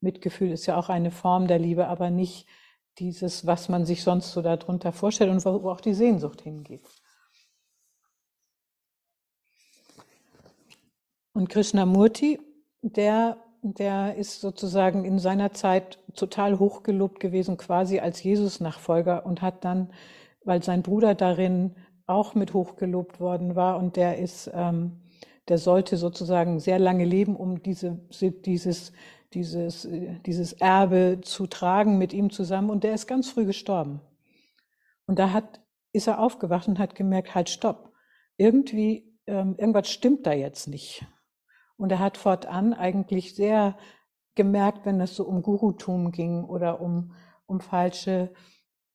Mitgefühl 0.00 0.50
ist 0.50 0.66
ja 0.66 0.78
auch 0.78 0.88
eine 0.88 1.10
Form 1.10 1.46
der 1.46 1.58
Liebe, 1.58 1.88
aber 1.88 2.10
nicht 2.10 2.46
dieses, 2.98 3.46
was 3.46 3.68
man 3.68 3.84
sich 3.84 4.02
sonst 4.02 4.32
so 4.32 4.42
darunter 4.42 4.92
vorstellt 4.92 5.30
und 5.30 5.44
wo 5.44 5.70
auch 5.70 5.80
die 5.80 5.94
Sehnsucht 5.94 6.42
hingeht. 6.42 6.88
Und 11.32 11.48
Krishnamurti, 11.48 12.38
der, 12.82 13.38
der 13.62 14.14
ist 14.14 14.40
sozusagen 14.40 15.04
in 15.04 15.18
seiner 15.18 15.52
Zeit 15.52 15.98
total 16.14 16.60
hochgelobt 16.60 17.18
gewesen, 17.18 17.56
quasi 17.56 17.98
als 17.98 18.22
Jesus-Nachfolger 18.22 19.26
und 19.26 19.42
hat 19.42 19.64
dann, 19.64 19.92
weil 20.44 20.62
sein 20.62 20.82
Bruder 20.82 21.14
darin 21.14 21.74
auch 22.06 22.34
mit 22.34 22.54
hochgelobt 22.54 23.18
worden 23.18 23.56
war 23.56 23.78
und 23.78 23.96
der 23.96 24.18
ist, 24.18 24.50
ähm, 24.54 25.00
der 25.48 25.58
sollte 25.58 25.96
sozusagen 25.96 26.60
sehr 26.60 26.78
lange 26.78 27.04
leben, 27.04 27.34
um 27.34 27.62
diese, 27.62 27.98
dieses, 28.44 28.92
dieses, 29.34 29.88
dieses 30.26 30.52
Erbe 30.54 31.20
zu 31.22 31.46
tragen 31.46 31.98
mit 31.98 32.12
ihm 32.12 32.30
zusammen 32.30 32.70
und 32.70 32.84
der 32.84 32.94
ist 32.94 33.06
ganz 33.06 33.28
früh 33.30 33.44
gestorben. 33.44 34.00
Und 35.06 35.18
da 35.18 35.32
hat, 35.32 35.60
ist 35.92 36.06
er 36.06 36.20
aufgewacht 36.20 36.68
und 36.68 36.78
hat 36.78 36.94
gemerkt, 36.94 37.34
halt, 37.34 37.50
stopp. 37.50 37.92
Irgendwie, 38.36 39.18
ähm, 39.26 39.56
irgendwas 39.58 39.90
stimmt 39.90 40.26
da 40.26 40.32
jetzt 40.32 40.66
nicht. 40.68 41.06
Und 41.76 41.90
er 41.90 41.98
hat 41.98 42.16
fortan 42.16 42.72
eigentlich 42.72 43.34
sehr 43.34 43.76
gemerkt, 44.34 44.86
wenn 44.86 45.00
es 45.00 45.16
so 45.16 45.24
um 45.24 45.42
Gurutum 45.42 46.10
ging 46.10 46.44
oder 46.44 46.80
um, 46.80 47.14
um 47.46 47.60
falsche, 47.60 48.32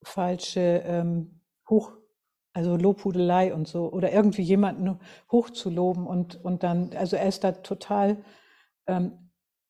falsche 0.03 0.84
ähm, 0.86 1.41
Hoch, 1.69 1.93
also 2.53 2.75
Lobhudelei 2.75 3.53
und 3.53 3.67
so, 3.67 3.91
oder 3.91 4.12
irgendwie 4.12 4.41
jemanden 4.41 5.00
hochzuloben 5.31 6.08
und, 6.08 6.43
und 6.43 6.63
dann, 6.63 6.93
also 6.96 7.15
er 7.15 7.27
ist 7.27 7.43
da 7.43 7.51
total 7.51 8.24
ähm, 8.88 9.29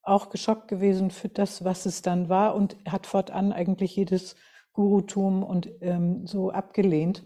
auch 0.10 0.30
geschockt 0.30 0.68
gewesen 0.68 1.12
für 1.12 1.30
das, 1.30 1.64
was 1.64 1.86
es 1.86 2.02
dann 2.02 2.30
war 2.30 2.56
und 2.56 2.78
hat 2.88 3.08
fortan 3.08 3.54
eigentlich 3.54 3.96
jedes 3.96 4.36
Gurutum 4.74 5.44
und 5.44 5.70
ähm, 5.82 6.26
so 6.26 6.52
abgelehnt. 6.52 7.26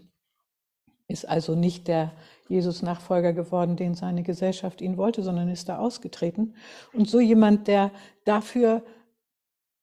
Ist 1.06 1.28
also 1.28 1.54
nicht 1.54 1.88
der 1.88 2.12
Jesus-Nachfolger 2.48 3.32
geworden, 3.32 3.76
den 3.76 3.94
seine 3.94 4.22
Gesellschaft 4.22 4.80
ihn 4.80 4.96
wollte, 4.96 5.22
sondern 5.22 5.48
ist 5.48 5.68
da 5.68 5.78
ausgetreten. 5.78 6.54
Und 6.92 7.08
so 7.08 7.20
jemand, 7.20 7.68
der 7.68 7.90
dafür 8.24 8.82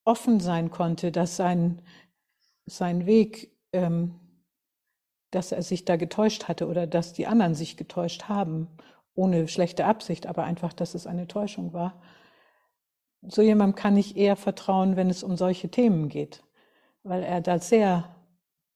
offen 0.03 0.39
sein 0.39 0.72
konnte, 0.72 1.12
dass 1.12 1.36
sein, 1.36 1.81
sein 2.65 3.05
Weg, 3.05 3.55
ähm, 3.72 4.15
dass 5.31 5.51
er 5.51 5.62
sich 5.62 5.86
da 5.86 5.96
getäuscht 5.96 6.48
hatte 6.48 6.67
oder 6.67 6.88
dass 6.88 7.13
die 7.13 7.27
anderen 7.27 7.55
sich 7.55 7.77
getäuscht 7.77 8.24
haben, 8.24 8.67
ohne 9.13 9.48
schlechte 9.48 9.86
Absicht, 9.86 10.25
aber 10.25 10.43
einfach, 10.43 10.74
dass 10.74 10.96
es 10.96 11.08
eine 11.08 11.27
Täuschung 11.27 11.74
war. 11.74 12.01
So 13.21 13.41
jemandem 13.41 13.75
kann 13.75 13.97
ich 13.97 14.17
eher 14.17 14.35
vertrauen, 14.35 14.95
wenn 14.95 15.09
es 15.09 15.23
um 15.23 15.37
solche 15.37 15.69
Themen 15.69 16.09
geht, 16.09 16.43
weil 17.03 17.23
er 17.23 17.41
da 17.41 17.59
sehr 17.59 18.15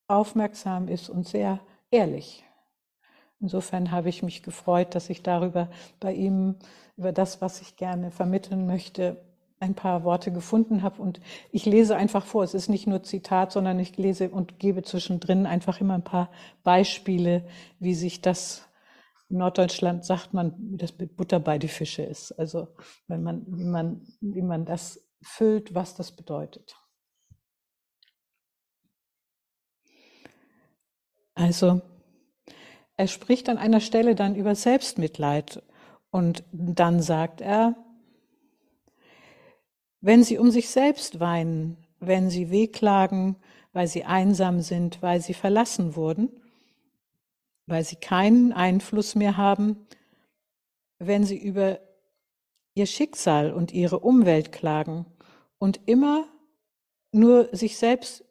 aufmerksam 0.07 0.87
ist 0.87 1.09
und 1.09 1.27
sehr 1.27 1.59
ehrlich. 1.89 2.43
Insofern 3.39 3.91
habe 3.91 4.09
ich 4.09 4.23
mich 4.23 4.43
gefreut, 4.43 4.95
dass 4.95 5.09
ich 5.09 5.23
darüber 5.23 5.69
bei 5.99 6.13
ihm, 6.13 6.55
über 6.95 7.11
das, 7.11 7.41
was 7.41 7.61
ich 7.61 7.75
gerne 7.75 8.11
vermitteln 8.11 8.65
möchte, 8.65 9.17
ein 9.59 9.73
paar 9.73 10.03
Worte 10.03 10.31
gefunden 10.31 10.83
habe. 10.83 11.01
Und 11.01 11.19
ich 11.51 11.65
lese 11.65 11.95
einfach 11.95 12.25
vor. 12.25 12.43
Es 12.43 12.53
ist 12.53 12.69
nicht 12.69 12.87
nur 12.87 13.03
Zitat, 13.03 13.51
sondern 13.51 13.79
ich 13.79 13.97
lese 13.97 14.29
und 14.29 14.59
gebe 14.59 14.83
zwischendrin 14.83 15.45
einfach 15.45 15.81
immer 15.81 15.95
ein 15.95 16.03
paar 16.03 16.29
Beispiele, 16.63 17.45
wie 17.79 17.93
sich 17.93 18.21
das 18.21 18.67
in 19.29 19.37
Norddeutschland 19.37 20.05
sagt 20.05 20.33
man, 20.33 20.53
wie 20.57 20.77
das 20.77 20.97
mit 20.97 21.15
Butter 21.15 21.39
bei 21.39 21.57
die 21.57 21.67
Fische 21.67 22.03
ist. 22.03 22.31
Also 22.33 22.67
wenn 23.07 23.23
man, 23.23 23.45
wie 23.47 23.65
man, 23.65 24.01
wie 24.21 24.41
man 24.41 24.65
das 24.65 24.99
füllt, 25.21 25.73
was 25.73 25.95
das 25.95 26.15
bedeutet. 26.15 26.75
Also 31.33 31.81
er 32.97 33.07
spricht 33.07 33.49
an 33.49 33.57
einer 33.57 33.81
Stelle 33.81 34.15
dann 34.15 34.35
über 34.35 34.55
Selbstmitleid 34.55 35.61
und 36.11 36.43
dann 36.51 37.01
sagt 37.01 37.41
er, 37.41 37.75
wenn 39.99 40.23
sie 40.23 40.37
um 40.37 40.51
sich 40.51 40.69
selbst 40.69 41.19
weinen, 41.19 41.77
wenn 41.99 42.29
sie 42.29 42.51
wehklagen, 42.51 43.37
weil 43.73 43.87
sie 43.87 44.05
einsam 44.05 44.61
sind, 44.61 45.01
weil 45.01 45.19
sie 45.19 45.33
verlassen 45.33 45.95
wurden, 45.95 46.29
weil 47.67 47.83
sie 47.83 47.95
keinen 47.95 48.53
Einfluss 48.53 49.15
mehr 49.15 49.37
haben, 49.37 49.87
wenn 50.99 51.23
sie 51.23 51.37
über 51.37 51.79
ihr 52.73 52.85
Schicksal 52.85 53.53
und 53.53 53.71
ihre 53.71 53.99
Umwelt 53.99 54.51
klagen 54.51 55.05
und 55.57 55.79
immer 55.87 56.27
nur 57.11 57.55
sich 57.55 57.77
selbst 57.77 58.25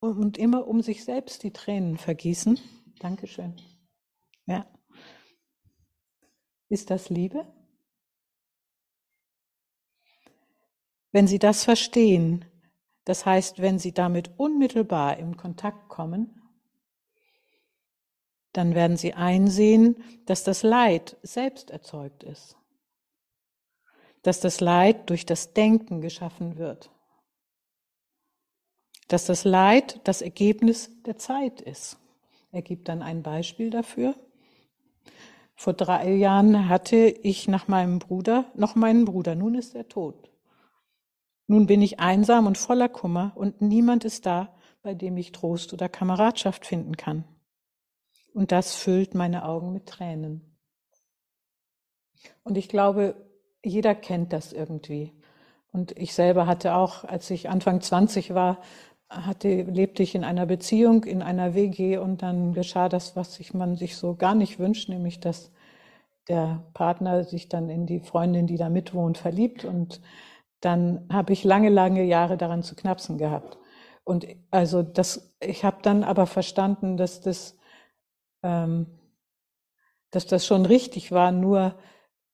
und 0.00 0.38
immer 0.38 0.66
um 0.66 0.82
sich 0.82 1.04
selbst 1.04 1.42
die 1.42 1.52
Tränen 1.52 1.96
vergießen, 1.96 2.58
Dankeschön. 3.00 3.56
Ja. 4.46 4.66
Ist 6.68 6.90
das 6.90 7.10
Liebe? 7.10 7.46
Wenn 11.12 11.26
Sie 11.26 11.38
das 11.38 11.64
verstehen, 11.64 12.44
das 13.04 13.26
heißt, 13.26 13.60
wenn 13.60 13.78
Sie 13.78 13.92
damit 13.92 14.38
unmittelbar 14.38 15.18
in 15.18 15.36
Kontakt 15.36 15.88
kommen, 15.88 16.43
dann 18.54 18.74
werden 18.74 18.96
Sie 18.96 19.14
einsehen, 19.14 20.02
dass 20.26 20.44
das 20.44 20.62
Leid 20.62 21.16
selbst 21.22 21.70
erzeugt 21.70 22.22
ist, 22.22 22.56
dass 24.22 24.40
das 24.40 24.60
Leid 24.60 25.10
durch 25.10 25.26
das 25.26 25.52
Denken 25.52 26.00
geschaffen 26.00 26.56
wird, 26.56 26.90
dass 29.08 29.26
das 29.26 29.44
Leid 29.44 30.00
das 30.04 30.22
Ergebnis 30.22 30.90
der 31.02 31.18
Zeit 31.18 31.60
ist. 31.60 31.98
Er 32.52 32.62
gibt 32.62 32.88
dann 32.88 33.02
ein 33.02 33.22
Beispiel 33.22 33.70
dafür. 33.70 34.14
Vor 35.56 35.72
drei 35.72 36.14
Jahren 36.14 36.68
hatte 36.68 36.96
ich 36.96 37.48
nach 37.48 37.66
meinem 37.66 37.98
Bruder 37.98 38.46
noch 38.54 38.76
meinen 38.76 39.04
Bruder. 39.04 39.34
Nun 39.34 39.56
ist 39.56 39.74
er 39.74 39.88
tot. 39.88 40.30
Nun 41.48 41.66
bin 41.66 41.82
ich 41.82 41.98
einsam 41.98 42.46
und 42.46 42.56
voller 42.56 42.88
Kummer 42.88 43.32
und 43.34 43.60
niemand 43.60 44.04
ist 44.04 44.26
da, 44.26 44.54
bei 44.82 44.94
dem 44.94 45.16
ich 45.16 45.32
Trost 45.32 45.72
oder 45.72 45.88
Kameradschaft 45.88 46.64
finden 46.64 46.96
kann. 46.96 47.24
Und 48.34 48.52
das 48.52 48.74
füllt 48.74 49.14
meine 49.14 49.46
Augen 49.46 49.72
mit 49.72 49.86
Tränen. 49.86 50.58
Und 52.42 52.58
ich 52.58 52.68
glaube, 52.68 53.14
jeder 53.64 53.94
kennt 53.94 54.32
das 54.32 54.52
irgendwie. 54.52 55.12
Und 55.72 55.96
ich 55.98 56.14
selber 56.14 56.46
hatte 56.46 56.74
auch, 56.74 57.04
als 57.04 57.30
ich 57.30 57.48
Anfang 57.48 57.80
20 57.80 58.34
war, 58.34 58.60
hatte, 59.08 59.62
lebte 59.62 60.02
ich 60.02 60.14
in 60.14 60.24
einer 60.24 60.46
Beziehung, 60.46 61.04
in 61.04 61.22
einer 61.22 61.54
WG 61.54 61.98
und 61.98 62.22
dann 62.22 62.52
geschah 62.52 62.88
das, 62.88 63.16
was 63.16 63.34
sich 63.34 63.54
man 63.54 63.76
sich 63.76 63.96
so 63.96 64.16
gar 64.16 64.34
nicht 64.34 64.58
wünscht, 64.58 64.88
nämlich 64.88 65.20
dass 65.20 65.52
der 66.28 66.64
Partner 66.74 67.24
sich 67.24 67.48
dann 67.48 67.68
in 67.68 67.86
die 67.86 68.00
Freundin, 68.00 68.46
die 68.46 68.56
da 68.56 68.68
mitwohnt, 68.68 69.18
verliebt 69.18 69.64
und 69.64 70.00
dann 70.60 71.06
habe 71.12 71.32
ich 71.32 71.44
lange, 71.44 71.68
lange 71.68 72.02
Jahre 72.04 72.36
daran 72.36 72.62
zu 72.62 72.74
knapsen 72.74 73.18
gehabt. 73.18 73.58
Und 74.04 74.26
also 74.50 74.82
das, 74.82 75.34
ich 75.40 75.64
habe 75.64 75.78
dann 75.82 76.02
aber 76.02 76.26
verstanden, 76.26 76.96
dass 76.96 77.20
das, 77.20 77.56
dass 78.44 80.26
das 80.26 80.46
schon 80.46 80.66
richtig 80.66 81.12
war, 81.12 81.32
nur 81.32 81.74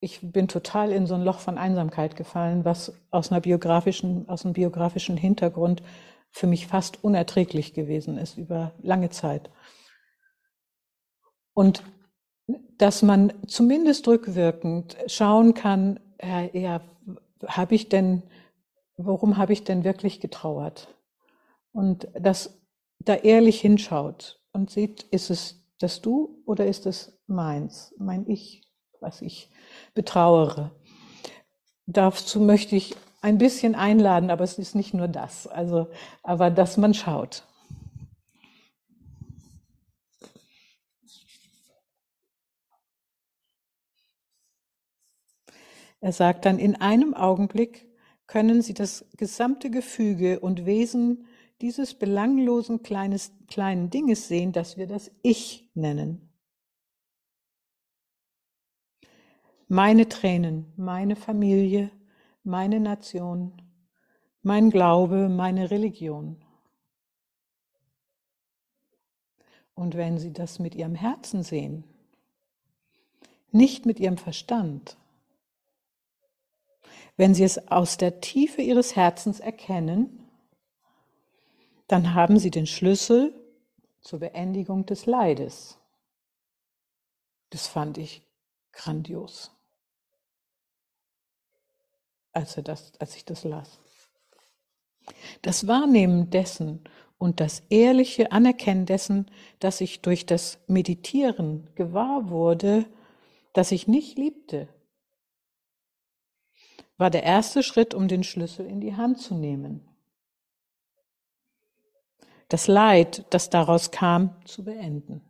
ich 0.01 0.19
bin 0.21 0.47
total 0.47 0.91
in 0.91 1.05
so 1.05 1.13
ein 1.13 1.23
Loch 1.23 1.39
von 1.39 1.57
Einsamkeit 1.57 2.15
gefallen, 2.15 2.65
was 2.65 2.93
aus 3.11 3.31
einer 3.31 3.39
biografischen, 3.39 4.27
aus 4.27 4.43
einem 4.43 4.53
biografischen 4.53 5.15
Hintergrund 5.15 5.83
für 6.31 6.47
mich 6.47 6.67
fast 6.67 7.03
unerträglich 7.03 7.73
gewesen 7.73 8.17
ist 8.17 8.37
über 8.37 8.73
lange 8.81 9.11
Zeit. 9.11 9.49
Und 11.53 11.83
dass 12.77 13.03
man 13.03 13.31
zumindest 13.47 14.07
rückwirkend 14.07 14.97
schauen 15.07 15.53
kann, 15.53 15.99
ja, 16.21 16.41
ja 16.53 16.81
habe 17.45 17.75
ich 17.75 17.89
denn, 17.89 18.23
worum 18.97 19.37
habe 19.37 19.53
ich 19.53 19.63
denn 19.63 19.83
wirklich 19.83 20.19
getrauert? 20.19 20.87
Und 21.73 22.07
dass 22.19 22.59
da 22.99 23.15
ehrlich 23.15 23.61
hinschaut 23.61 24.41
und 24.51 24.71
sieht, 24.71 25.03
ist 25.03 25.29
es 25.29 25.60
das 25.81 26.01
Du 26.01 26.41
oder 26.45 26.65
ist 26.65 26.85
es 26.85 27.17
meins, 27.27 27.93
mein 27.97 28.27
Ich, 28.27 28.63
was 28.99 29.21
ich 29.21 29.49
betrauere? 29.93 30.71
Dazu 31.85 32.39
möchte 32.39 32.75
ich 32.75 32.95
ein 33.21 33.37
bisschen 33.37 33.75
einladen, 33.75 34.29
aber 34.29 34.43
es 34.43 34.57
ist 34.57 34.75
nicht 34.75 34.93
nur 34.93 35.07
das. 35.07 35.47
Also, 35.47 35.87
aber 36.23 36.49
dass 36.49 36.77
man 36.77 36.93
schaut. 36.93 37.43
Er 45.99 46.11
sagt 46.11 46.45
dann, 46.45 46.57
in 46.57 46.75
einem 46.75 47.13
Augenblick 47.13 47.87
können 48.25 48.61
Sie 48.63 48.73
das 48.73 49.05
gesamte 49.17 49.69
Gefüge 49.69 50.39
und 50.39 50.65
Wesen 50.65 51.27
dieses 51.61 51.93
belanglosen 51.93 52.81
kleines, 52.81 53.31
kleinen 53.47 53.91
Dinges 53.91 54.27
sehen, 54.27 54.51
das 54.51 54.77
wir 54.77 54.87
das 54.87 55.11
Ich 55.21 55.60
nennen. 55.73 56.29
Meine 59.67 60.09
Tränen, 60.09 60.73
meine 60.75 61.15
Familie, 61.15 61.91
meine 62.43 62.79
Nation, 62.79 63.61
mein 64.41 64.69
Glaube, 64.69 65.29
meine 65.29 65.71
Religion. 65.71 66.43
Und 69.73 69.95
wenn 69.95 70.17
Sie 70.17 70.33
das 70.33 70.59
mit 70.59 70.75
Ihrem 70.75 70.95
Herzen 70.95 71.43
sehen, 71.43 71.85
nicht 73.51 73.85
mit 73.85 73.99
Ihrem 73.99 74.17
Verstand, 74.17 74.97
wenn 77.17 77.33
Sie 77.33 77.43
es 77.43 77.67
aus 77.69 77.97
der 77.97 78.19
Tiefe 78.19 78.61
Ihres 78.61 78.95
Herzens 78.95 79.39
erkennen, 79.39 80.29
dann 81.87 82.13
haben 82.13 82.39
Sie 82.39 82.51
den 82.51 82.67
Schlüssel 82.67 83.40
zur 84.01 84.19
Beendigung 84.19 84.85
des 84.85 85.05
Leides. 85.05 85.77
Das 87.49 87.67
fand 87.67 87.97
ich 87.97 88.21
grandios, 88.71 89.51
als, 92.31 92.57
er 92.57 92.63
das, 92.63 92.93
als 92.99 93.15
ich 93.15 93.25
das 93.25 93.43
las. 93.43 93.79
Das 95.41 95.67
Wahrnehmen 95.67 96.29
dessen 96.29 96.83
und 97.17 97.39
das 97.39 97.63
ehrliche 97.69 98.31
Anerkennen 98.31 98.85
dessen, 98.85 99.29
dass 99.59 99.81
ich 99.81 100.01
durch 100.01 100.25
das 100.25 100.59
Meditieren 100.67 101.69
gewahr 101.75 102.29
wurde, 102.29 102.85
dass 103.53 103.71
ich 103.71 103.87
nicht 103.87 104.17
liebte, 104.17 104.69
war 106.97 107.09
der 107.09 107.23
erste 107.23 107.63
Schritt, 107.63 107.93
um 107.93 108.07
den 108.07 108.23
Schlüssel 108.23 108.65
in 108.65 108.79
die 108.79 108.95
Hand 108.95 109.19
zu 109.19 109.33
nehmen. 109.33 109.90
Das 112.51 112.67
Leid, 112.67 113.25
das 113.29 113.49
daraus 113.49 113.91
kam, 113.91 114.35
zu 114.43 114.65
beenden. 114.65 115.21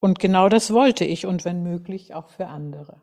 Und 0.00 0.18
genau 0.18 0.48
das 0.48 0.72
wollte 0.72 1.04
ich 1.04 1.24
und 1.24 1.44
wenn 1.44 1.62
möglich 1.62 2.14
auch 2.14 2.30
für 2.30 2.48
andere. 2.48 3.00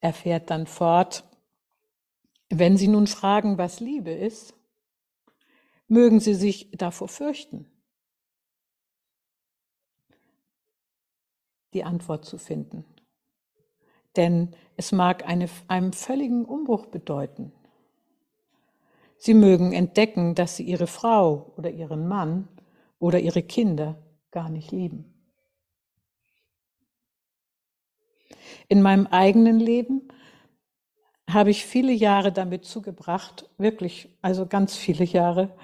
Er 0.00 0.14
fährt 0.14 0.48
dann 0.48 0.66
fort, 0.66 1.24
wenn 2.48 2.78
Sie 2.78 2.88
nun 2.88 3.06
fragen, 3.06 3.58
was 3.58 3.78
Liebe 3.80 4.12
ist, 4.12 4.54
mögen 5.86 6.18
Sie 6.18 6.34
sich 6.34 6.70
davor 6.70 7.08
fürchten, 7.08 7.70
die 11.74 11.84
Antwort 11.84 12.24
zu 12.24 12.38
finden. 12.38 12.86
Denn 14.16 14.56
es 14.78 14.92
mag 14.92 15.26
eine, 15.26 15.50
einen 15.68 15.92
völligen 15.92 16.46
Umbruch 16.46 16.86
bedeuten. 16.86 17.52
Sie 19.18 19.34
mögen 19.34 19.72
entdecken, 19.72 20.34
dass 20.34 20.56
Sie 20.56 20.64
Ihre 20.64 20.86
Frau 20.86 21.52
oder 21.56 21.70
Ihren 21.70 22.06
Mann 22.06 22.48
oder 22.98 23.20
ihre 23.20 23.42
Kinder 23.42 23.96
gar 24.30 24.48
nicht 24.48 24.72
lieben. 24.72 25.12
In 28.68 28.82
meinem 28.82 29.06
eigenen 29.06 29.60
Leben 29.60 30.08
habe 31.28 31.50
ich 31.50 31.64
viele 31.64 31.92
Jahre 31.92 32.32
damit 32.32 32.64
zugebracht, 32.64 33.48
wirklich, 33.58 34.16
also 34.22 34.46
ganz 34.46 34.76
viele 34.76 35.04
Jahre, 35.04 35.56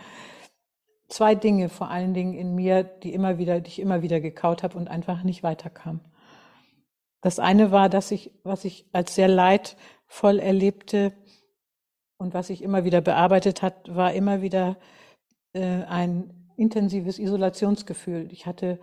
zwei 1.09 1.35
Dinge 1.35 1.68
vor 1.68 1.90
allen 1.90 2.14
Dingen 2.14 2.35
in 2.35 2.54
mir, 2.54 2.82
die 2.82 3.12
immer 3.12 3.38
wieder, 3.38 3.61
die 3.61 3.68
ich 3.68 3.78
immer 3.78 4.02
wieder 4.02 4.21
gekaut 4.21 4.62
habe 4.62 4.76
und 4.76 4.88
einfach 4.88 5.23
nicht 5.23 5.42
weiterkam. 5.42 6.00
Das 7.21 7.38
eine 7.38 7.71
war, 7.71 7.88
dass 7.88 8.11
ich, 8.11 8.32
was 8.42 8.64
ich 8.64 8.87
als 8.92 9.14
sehr 9.14 9.28
leidvoll 9.28 10.41
erlebte 10.41 11.12
und 12.23 12.35
was 12.35 12.50
ich 12.50 12.63
immer 12.63 12.85
wieder 12.85 13.00
bearbeitet 13.00 13.63
hat, 13.63 13.95
war 13.95 14.15
immer 14.15 14.43
wieder 14.43 14.76
äh, 15.52 15.82
ein 15.85 16.30
intensives 16.56 17.19
Isolationsgefühl. 17.19 18.28
Ich 18.30 18.47
hatte 18.47 18.78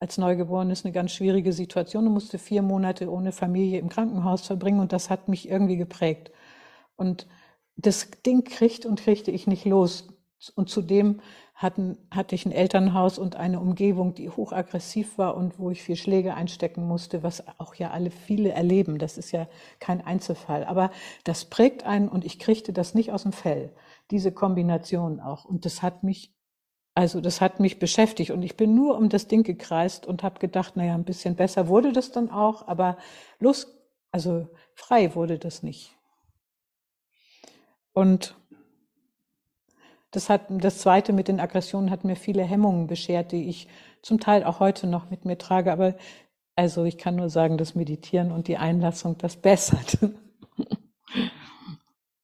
als 0.00 0.16
Neugeborenes 0.16 0.84
eine 0.84 0.92
ganz 0.92 1.12
schwierige 1.12 1.52
Situation 1.52 2.06
und 2.06 2.12
musste 2.12 2.38
vier 2.38 2.62
Monate 2.62 3.10
ohne 3.10 3.32
Familie 3.32 3.80
im 3.80 3.88
Krankenhaus 3.88 4.42
verbringen 4.42 4.80
und 4.80 4.92
das 4.92 5.10
hat 5.10 5.28
mich 5.28 5.48
irgendwie 5.48 5.76
geprägt. 5.76 6.30
Und 6.96 7.26
das 7.76 8.10
Ding 8.24 8.44
kriegte 8.44 8.88
und 8.88 9.00
kriegte 9.00 9.30
ich 9.32 9.46
nicht 9.46 9.64
los. 9.64 10.08
Und 10.54 10.70
zudem 10.70 11.20
hatten, 11.58 11.98
hatte 12.12 12.36
ich 12.36 12.46
ein 12.46 12.52
Elternhaus 12.52 13.18
und 13.18 13.34
eine 13.34 13.58
Umgebung, 13.58 14.14
die 14.14 14.30
hochaggressiv 14.30 15.18
war 15.18 15.36
und 15.36 15.58
wo 15.58 15.70
ich 15.70 15.82
viel 15.82 15.96
Schläge 15.96 16.34
einstecken 16.34 16.86
musste, 16.86 17.24
was 17.24 17.42
auch 17.58 17.74
ja 17.74 17.90
alle 17.90 18.12
viele 18.12 18.52
erleben. 18.52 18.98
Das 18.98 19.18
ist 19.18 19.32
ja 19.32 19.48
kein 19.80 20.00
Einzelfall. 20.00 20.64
Aber 20.64 20.92
das 21.24 21.46
prägt 21.46 21.84
einen 21.84 22.08
und 22.08 22.24
ich 22.24 22.38
kriegte 22.38 22.72
das 22.72 22.94
nicht 22.94 23.10
aus 23.10 23.24
dem 23.24 23.32
Fell. 23.32 23.72
Diese 24.12 24.30
Kombination 24.30 25.18
auch. 25.18 25.44
Und 25.44 25.64
das 25.64 25.82
hat 25.82 26.04
mich 26.04 26.32
also 26.94 27.20
das 27.20 27.40
hat 27.40 27.60
mich 27.60 27.78
beschäftigt 27.78 28.32
und 28.32 28.42
ich 28.42 28.56
bin 28.56 28.74
nur 28.74 28.98
um 28.98 29.08
das 29.08 29.28
Ding 29.28 29.44
gekreist 29.44 30.04
und 30.04 30.24
habe 30.24 30.40
gedacht, 30.40 30.76
naja, 30.76 30.94
ein 30.96 31.04
bisschen 31.04 31.36
besser 31.36 31.68
wurde 31.68 31.92
das 31.92 32.10
dann 32.10 32.28
auch, 32.28 32.66
aber 32.66 32.96
los, 33.38 33.78
also 34.10 34.48
frei 34.74 35.14
wurde 35.14 35.38
das 35.38 35.62
nicht. 35.62 35.96
Und 37.92 38.36
das 40.10 40.30
hat, 40.30 40.46
das 40.48 40.78
zweite 40.78 41.12
mit 41.12 41.28
den 41.28 41.40
Aggressionen 41.40 41.90
hat 41.90 42.04
mir 42.04 42.16
viele 42.16 42.42
Hemmungen 42.42 42.86
beschert, 42.86 43.32
die 43.32 43.48
ich 43.48 43.68
zum 44.02 44.20
Teil 44.20 44.44
auch 44.44 44.60
heute 44.60 44.86
noch 44.86 45.10
mit 45.10 45.24
mir 45.24 45.38
trage, 45.38 45.72
aber 45.72 45.94
also 46.56 46.84
ich 46.84 46.98
kann 46.98 47.16
nur 47.16 47.30
sagen, 47.30 47.58
das 47.58 47.74
Meditieren 47.74 48.32
und 48.32 48.48
die 48.48 48.56
Einlassung, 48.56 49.16
das 49.18 49.36
bessert. 49.36 49.98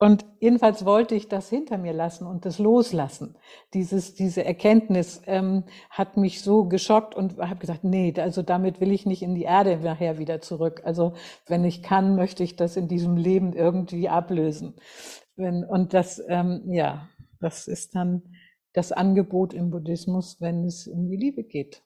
Und 0.05 0.27
jedenfalls 0.39 0.85
wollte 0.85 1.15
ich 1.15 1.29
das 1.29 1.49
hinter 1.49 1.79
mir 1.79 1.95
lassen 1.95 2.27
und 2.27 2.45
das 2.45 2.59
loslassen. 2.59 3.37
Dieses, 3.73 4.15
diese 4.15 4.45
Erkenntnis 4.45 5.23
ähm, 5.27 5.65
hat 5.89 6.19
mich 6.19 6.43
so 6.43 6.65
geschockt 6.65 7.15
und 7.15 7.39
habe 7.39 7.61
gesagt, 7.61 7.85
nee, 7.85 8.13
also 8.19 8.43
damit 8.43 8.81
will 8.81 8.93
ich 8.93 9.07
nicht 9.07 9.23
in 9.23 9.35
die 9.35 9.45
Erde 9.45 9.79
nachher 9.79 10.19
wieder 10.19 10.43
zurück. 10.43 10.83
Also 10.85 11.15
wenn 11.47 11.65
ich 11.65 11.83
kann, 11.83 12.17
möchte 12.17 12.43
ich 12.43 12.55
das 12.55 12.77
in 12.77 12.87
diesem 12.87 13.17
Leben 13.17 13.55
irgendwie 13.55 14.11
ablösen. 14.11 14.75
Wenn, 15.37 15.65
und 15.65 15.95
das, 15.95 16.23
ähm, 16.29 16.65
ja, 16.67 17.09
das 17.45 17.69
ist 17.69 17.95
dann 17.95 18.23
das 18.73 18.91
Angebot 18.91 19.55
im 19.55 19.71
Buddhismus, 19.71 20.41
wenn 20.41 20.65
es 20.65 20.89
um 20.89 21.07
die 21.09 21.17
Liebe 21.17 21.45
geht. 21.45 21.83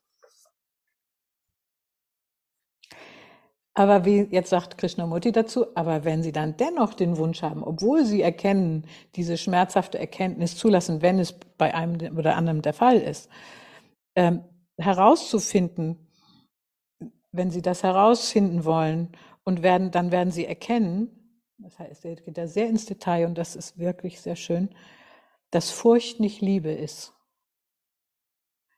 Aber 3.74 4.04
wie 4.04 4.26
jetzt 4.30 4.50
sagt 4.50 4.76
Krishnamurti 4.78 5.30
dazu, 5.30 5.76
aber 5.76 6.04
wenn 6.04 6.22
Sie 6.22 6.32
dann 6.32 6.56
dennoch 6.56 6.94
den 6.94 7.16
Wunsch 7.16 7.42
haben, 7.42 7.62
obwohl 7.62 8.04
Sie 8.04 8.22
erkennen, 8.22 8.86
diese 9.14 9.36
schmerzhafte 9.36 9.98
Erkenntnis 9.98 10.56
zulassen, 10.56 11.00
wenn 11.00 11.20
es 11.20 11.38
bei 11.58 11.74
einem 11.74 12.18
oder 12.18 12.34
anderem 12.34 12.60
der 12.62 12.72
Fall 12.72 12.96
ist, 12.96 13.28
ähm, 14.16 14.42
herauszufinden, 14.78 16.08
wenn 17.30 17.52
Sie 17.52 17.62
das 17.62 17.84
herausfinden 17.84 18.64
wollen 18.64 19.12
und 19.44 19.62
werden, 19.62 19.92
dann 19.92 20.10
werden 20.10 20.32
Sie 20.32 20.44
erkennen, 20.44 21.40
das 21.58 21.78
heißt, 21.78 22.04
er 22.04 22.16
geht 22.16 22.36
da 22.36 22.48
sehr 22.48 22.68
ins 22.68 22.86
Detail 22.86 23.26
und 23.26 23.38
das 23.38 23.54
ist 23.54 23.78
wirklich 23.78 24.20
sehr 24.20 24.36
schön, 24.36 24.70
dass 25.50 25.70
Furcht 25.70 26.20
nicht 26.20 26.40
Liebe 26.40 26.70
ist, 26.70 27.12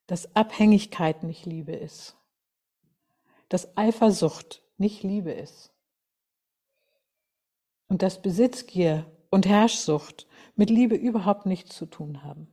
dass 0.06 0.34
Abhängigkeit 0.34 1.22
nicht 1.22 1.46
Liebe 1.46 1.72
ist, 1.72 2.16
dass 3.48 3.76
Eifersucht 3.76 4.62
nicht 4.76 5.02
Liebe 5.02 5.32
ist. 5.32 5.72
Und 7.88 8.02
dass 8.02 8.22
Besitzgier 8.22 9.04
und 9.30 9.46
Herrschsucht 9.46 10.26
mit 10.56 10.70
Liebe 10.70 10.94
überhaupt 10.94 11.46
nichts 11.46 11.76
zu 11.76 11.86
tun 11.86 12.22
haben. 12.22 12.48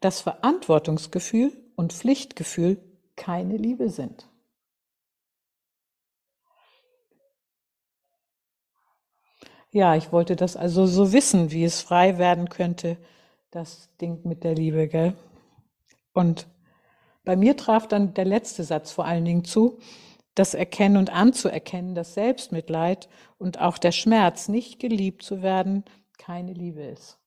Dass 0.00 0.20
Verantwortungsgefühl 0.20 1.52
und 1.76 1.92
Pflichtgefühl 1.92 2.82
keine 3.14 3.56
Liebe 3.56 3.88
sind. 3.88 4.28
Ja, 9.76 9.94
ich 9.94 10.10
wollte 10.10 10.36
das 10.36 10.56
also 10.56 10.86
so 10.86 11.12
wissen, 11.12 11.50
wie 11.50 11.62
es 11.62 11.82
frei 11.82 12.16
werden 12.16 12.48
könnte, 12.48 12.96
das 13.50 13.90
Ding 14.00 14.20
mit 14.24 14.42
der 14.42 14.54
Liebe, 14.54 14.88
gell? 14.88 15.12
Und 16.14 16.46
bei 17.24 17.36
mir 17.36 17.58
traf 17.58 17.86
dann 17.86 18.14
der 18.14 18.24
letzte 18.24 18.64
Satz 18.64 18.90
vor 18.90 19.04
allen 19.04 19.26
Dingen 19.26 19.44
zu, 19.44 19.78
das 20.34 20.54
Erkennen 20.54 20.96
und 20.96 21.12
anzuerkennen, 21.12 21.94
dass 21.94 22.14
Selbstmitleid 22.14 23.10
und 23.36 23.60
auch 23.60 23.76
der 23.76 23.92
Schmerz, 23.92 24.48
nicht 24.48 24.80
geliebt 24.80 25.22
zu 25.22 25.42
werden, 25.42 25.84
keine 26.16 26.54
Liebe 26.54 26.80
ist. 26.80 27.18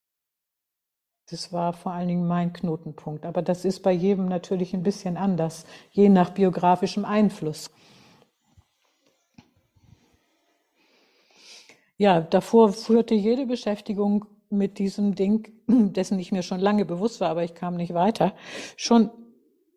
Das 1.30 1.54
war 1.54 1.74
vor 1.74 1.92
allen 1.92 2.08
Dingen 2.08 2.28
mein 2.28 2.52
Knotenpunkt. 2.52 3.28
Aber 3.28 3.44
das 3.44 3.64
ist 3.64 3.84
bei 3.84 3.92
jedem 3.92 4.26
natürlich 4.26 4.74
ein 4.74 4.82
bisschen 4.82 5.18
anders, 5.18 5.68
je 5.92 6.10
nach 6.10 6.32
biografischem 6.32 7.06
Einfluss. 7.06 7.70
Ja, 12.00 12.22
davor 12.22 12.72
führte 12.72 13.14
jede 13.14 13.46
Beschäftigung 13.46 14.24
mit 14.50 14.80
diesem 14.80 15.16
Ding, 15.16 15.52
dessen 15.68 16.18
ich 16.18 16.32
mir 16.32 16.44
schon 16.44 16.62
lange 16.62 16.86
bewusst 16.86 17.20
war, 17.20 17.30
aber 17.30 17.44
ich 17.44 17.56
kam 17.56 17.76
nicht 17.76 17.94
weiter, 17.94 18.34
schon 18.78 19.10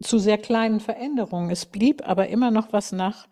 zu 0.01 0.21
sehr 0.21 0.39
kleinen 0.39 0.79
Veränderungen. 0.79 1.51
Es 1.51 1.67
blieb 1.67 2.09
aber 2.09 2.29
immer 2.29 2.53
noch 2.53 2.73
was 2.73 2.93
nach, 2.93 3.27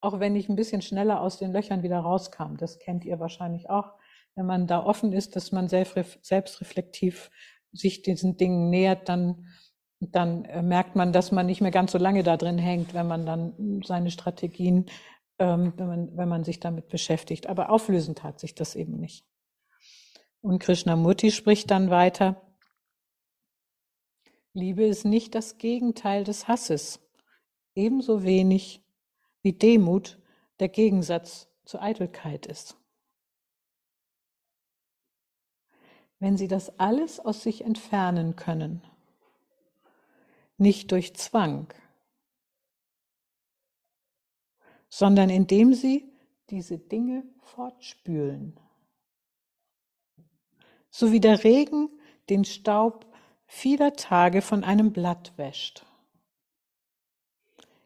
auch 0.00 0.20
wenn 0.20 0.36
ich 0.36 0.48
ein 0.48 0.54
bisschen 0.54 0.82
schneller 0.82 1.20
aus 1.20 1.40
den 1.40 1.50
Löchern 1.50 1.82
wieder 1.82 1.98
rauskam. 1.98 2.56
Das 2.56 2.78
kennt 2.78 3.04
ihr 3.04 3.18
wahrscheinlich 3.18 3.70
auch, 3.70 3.94
wenn 4.36 4.46
man 4.46 4.68
da 4.68 4.84
offen 4.84 5.12
ist, 5.12 5.34
dass 5.34 5.50
man 5.50 5.66
selbstreflektiv 5.68 7.32
sich 7.72 8.02
diesen 8.02 8.36
Dingen 8.36 8.70
nähert, 8.70 9.08
dann, 9.08 9.48
dann 9.98 10.44
äh, 10.44 10.62
merkt 10.62 10.94
man, 10.94 11.12
dass 11.12 11.32
man 11.32 11.46
nicht 11.46 11.60
mehr 11.60 11.72
ganz 11.72 11.90
so 11.90 11.98
lange 11.98 12.22
da 12.22 12.36
drin 12.36 12.58
hängt, 12.58 12.94
wenn 12.94 13.08
man 13.08 13.26
dann 13.26 13.82
seine 13.84 14.12
Strategien, 14.12 14.86
ähm, 15.38 15.72
wenn, 15.76 15.86
man, 15.86 16.16
wenn 16.16 16.28
man 16.28 16.44
sich 16.44 16.60
damit 16.60 16.88
beschäftigt. 16.88 17.46
Aber 17.46 17.70
auflösend 17.70 18.22
hat 18.22 18.40
sich 18.40 18.54
das 18.54 18.74
eben 18.74 18.98
nicht. 18.98 19.24
Und 20.40 20.58
Krishnamurti 20.60 21.30
spricht 21.30 21.70
dann 21.70 21.90
weiter, 21.90 22.42
Liebe 24.52 24.84
ist 24.84 25.04
nicht 25.04 25.34
das 25.34 25.58
Gegenteil 25.58 26.24
des 26.24 26.48
Hasses, 26.48 27.00
ebenso 27.74 28.24
wenig 28.24 28.82
wie 29.42 29.52
Demut 29.52 30.18
der 30.58 30.68
Gegensatz 30.68 31.48
zur 31.64 31.82
Eitelkeit 31.82 32.46
ist. 32.46 32.76
Wenn 36.18 36.36
Sie 36.36 36.48
das 36.48 36.78
alles 36.80 37.20
aus 37.20 37.42
sich 37.42 37.62
entfernen 37.62 38.34
können, 38.34 38.82
nicht 40.56 40.90
durch 40.90 41.14
Zwang, 41.14 41.72
sondern 44.88 45.30
indem 45.30 45.74
Sie 45.74 46.10
diese 46.50 46.78
Dinge 46.78 47.24
fortspülen. 47.40 48.58
So 50.90 51.12
wie 51.12 51.20
der 51.20 51.44
Regen 51.44 51.90
den 52.28 52.44
Staub 52.44 53.06
vieler 53.46 53.94
Tage 53.94 54.42
von 54.42 54.64
einem 54.64 54.92
Blatt 54.92 55.32
wäscht. 55.36 55.84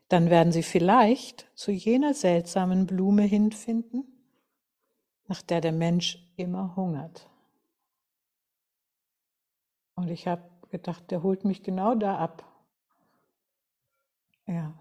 Dann 0.09 0.29
werden 0.29 0.53
Sie 0.53 0.63
vielleicht 0.63 1.51
zu 1.55 1.73
jener 1.73 2.15
seltsamen 2.15 2.87
Blume 2.87 3.23
hinfinden, 3.23 4.05
nach 5.27 5.43
der 5.43 5.61
der 5.61 5.73
Mensch 5.73 6.29
immer 6.37 6.77
hungert. 6.77 7.29
Und 9.95 10.09
ich 10.09 10.27
habe 10.27 10.43
gedacht, 10.71 11.11
der 11.11 11.23
holt 11.23 11.45
mich 11.45 11.63
genau 11.63 11.95
da 11.95 12.19
ab. 12.19 12.45
Ja. 14.47 14.75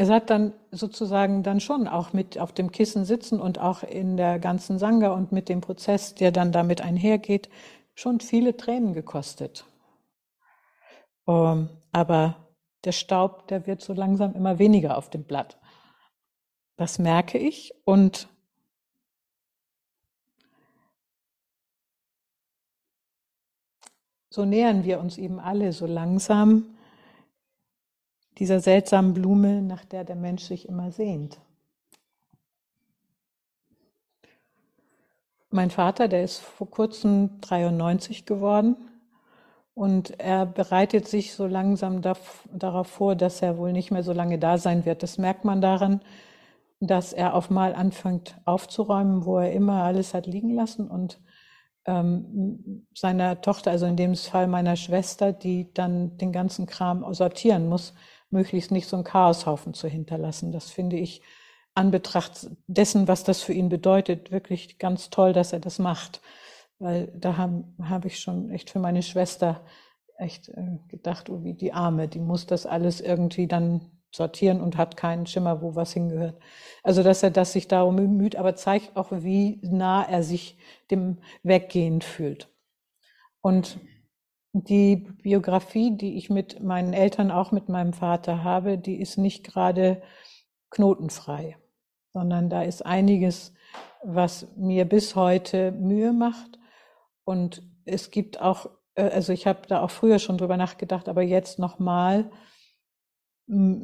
Es 0.00 0.08
hat 0.08 0.30
dann 0.30 0.54
sozusagen 0.70 1.42
dann 1.42 1.60
schon 1.60 1.86
auch 1.86 2.14
mit 2.14 2.38
auf 2.38 2.54
dem 2.54 2.72
Kissen 2.72 3.04
sitzen 3.04 3.38
und 3.38 3.58
auch 3.58 3.82
in 3.82 4.16
der 4.16 4.38
ganzen 4.38 4.78
Sangha 4.78 5.10
und 5.10 5.30
mit 5.30 5.50
dem 5.50 5.60
Prozess, 5.60 6.14
der 6.14 6.32
dann 6.32 6.52
damit 6.52 6.80
einhergeht, 6.80 7.50
schon 7.94 8.20
viele 8.20 8.56
Tränen 8.56 8.94
gekostet. 8.94 9.66
Um, 11.26 11.34
ähm, 11.34 11.68
aber 11.92 12.36
der 12.84 12.92
Staub, 12.92 13.46
der 13.48 13.66
wird 13.66 13.82
so 13.82 13.92
langsam 13.92 14.34
immer 14.34 14.58
weniger 14.58 14.96
auf 14.96 15.10
dem 15.10 15.24
Blatt. 15.24 15.58
Das 16.78 16.98
merke 16.98 17.36
ich 17.36 17.74
und 17.84 18.26
so 24.30 24.46
nähern 24.46 24.84
wir 24.84 24.98
uns 24.98 25.18
eben 25.18 25.38
alle 25.38 25.74
so 25.74 25.84
langsam 25.84 26.74
dieser 28.38 28.60
seltsamen 28.60 29.14
Blume, 29.14 29.62
nach 29.62 29.84
der 29.84 30.04
der 30.04 30.16
Mensch 30.16 30.44
sich 30.44 30.68
immer 30.68 30.90
sehnt. 30.92 31.40
Mein 35.50 35.70
Vater, 35.70 36.06
der 36.06 36.22
ist 36.22 36.38
vor 36.38 36.70
kurzem 36.70 37.40
93 37.40 38.24
geworden 38.24 38.76
und 39.74 40.20
er 40.20 40.46
bereitet 40.46 41.08
sich 41.08 41.34
so 41.34 41.46
langsam 41.46 42.02
darauf 42.02 42.86
vor, 42.86 43.16
dass 43.16 43.42
er 43.42 43.58
wohl 43.58 43.72
nicht 43.72 43.90
mehr 43.90 44.04
so 44.04 44.12
lange 44.12 44.38
da 44.38 44.58
sein 44.58 44.84
wird. 44.84 45.02
Das 45.02 45.18
merkt 45.18 45.44
man 45.44 45.60
daran, 45.60 46.00
dass 46.80 47.12
er 47.12 47.34
auf 47.34 47.50
mal 47.50 47.74
anfängt 47.74 48.36
aufzuräumen, 48.44 49.24
wo 49.24 49.38
er 49.38 49.52
immer 49.52 49.82
alles 49.82 50.14
hat 50.14 50.26
liegen 50.26 50.54
lassen 50.54 50.88
und 50.88 51.20
ähm, 51.84 52.86
seiner 52.94 53.40
Tochter, 53.40 53.70
also 53.70 53.86
in 53.86 53.96
dem 53.96 54.14
Fall 54.14 54.46
meiner 54.46 54.76
Schwester, 54.76 55.32
die 55.32 55.72
dann 55.74 56.16
den 56.16 56.32
ganzen 56.32 56.66
Kram 56.66 57.04
sortieren 57.12 57.68
muss, 57.68 57.94
möglichst 58.30 58.70
nicht 58.70 58.88
so 58.88 58.96
einen 58.96 59.04
Chaoshaufen 59.04 59.74
zu 59.74 59.88
hinterlassen. 59.88 60.52
Das 60.52 60.70
finde 60.70 60.96
ich 60.96 61.22
an 61.74 61.90
Betracht 61.90 62.50
dessen, 62.66 63.08
was 63.08 63.24
das 63.24 63.42
für 63.42 63.52
ihn 63.52 63.68
bedeutet, 63.68 64.30
wirklich 64.30 64.78
ganz 64.78 65.10
toll, 65.10 65.32
dass 65.32 65.52
er 65.52 65.60
das 65.60 65.78
macht. 65.78 66.20
Weil 66.78 67.12
da 67.14 67.36
habe 67.36 67.64
hab 67.82 68.04
ich 68.04 68.18
schon 68.18 68.50
echt 68.50 68.70
für 68.70 68.78
meine 68.78 69.02
Schwester 69.02 69.64
echt 70.16 70.48
äh, 70.50 70.78
gedacht, 70.88 71.30
oh, 71.30 71.42
wie 71.42 71.54
die 71.54 71.72
Arme, 71.72 72.08
die 72.08 72.20
muss 72.20 72.46
das 72.46 72.66
alles 72.66 73.00
irgendwie 73.00 73.46
dann 73.46 73.90
sortieren 74.12 74.60
und 74.60 74.76
hat 74.76 74.96
keinen 74.96 75.26
Schimmer, 75.26 75.62
wo 75.62 75.74
was 75.74 75.92
hingehört. 75.92 76.38
Also, 76.82 77.02
dass 77.02 77.22
er 77.22 77.30
das 77.30 77.52
sich 77.52 77.68
darum 77.68 77.96
bemüht, 77.96 78.36
aber 78.36 78.56
zeigt 78.56 78.96
auch, 78.96 79.12
wie 79.12 79.60
nah 79.62 80.02
er 80.02 80.22
sich 80.22 80.58
dem 80.90 81.18
Weggehen 81.42 82.00
fühlt. 82.00 82.48
Und 83.40 83.78
die 84.52 84.96
Biografie, 84.96 85.96
die 85.96 86.16
ich 86.16 86.30
mit 86.30 86.62
meinen 86.62 86.92
Eltern, 86.92 87.30
auch 87.30 87.52
mit 87.52 87.68
meinem 87.68 87.92
Vater 87.92 88.42
habe, 88.42 88.78
die 88.78 89.00
ist 89.00 89.16
nicht 89.16 89.44
gerade 89.44 90.02
knotenfrei, 90.70 91.56
sondern 92.12 92.50
da 92.50 92.62
ist 92.62 92.84
einiges, 92.84 93.52
was 94.02 94.48
mir 94.56 94.84
bis 94.84 95.14
heute 95.14 95.72
Mühe 95.72 96.12
macht. 96.12 96.58
Und 97.24 97.62
es 97.84 98.10
gibt 98.10 98.40
auch, 98.40 98.70
äh, 98.94 99.02
also 99.02 99.32
ich 99.32 99.46
habe 99.46 99.60
da 99.68 99.82
auch 99.82 99.90
früher 99.90 100.18
schon 100.18 100.38
drüber 100.38 100.56
nachgedacht, 100.56 101.08
aber 101.08 101.22
jetzt 101.22 101.58
nochmal, 101.58 102.30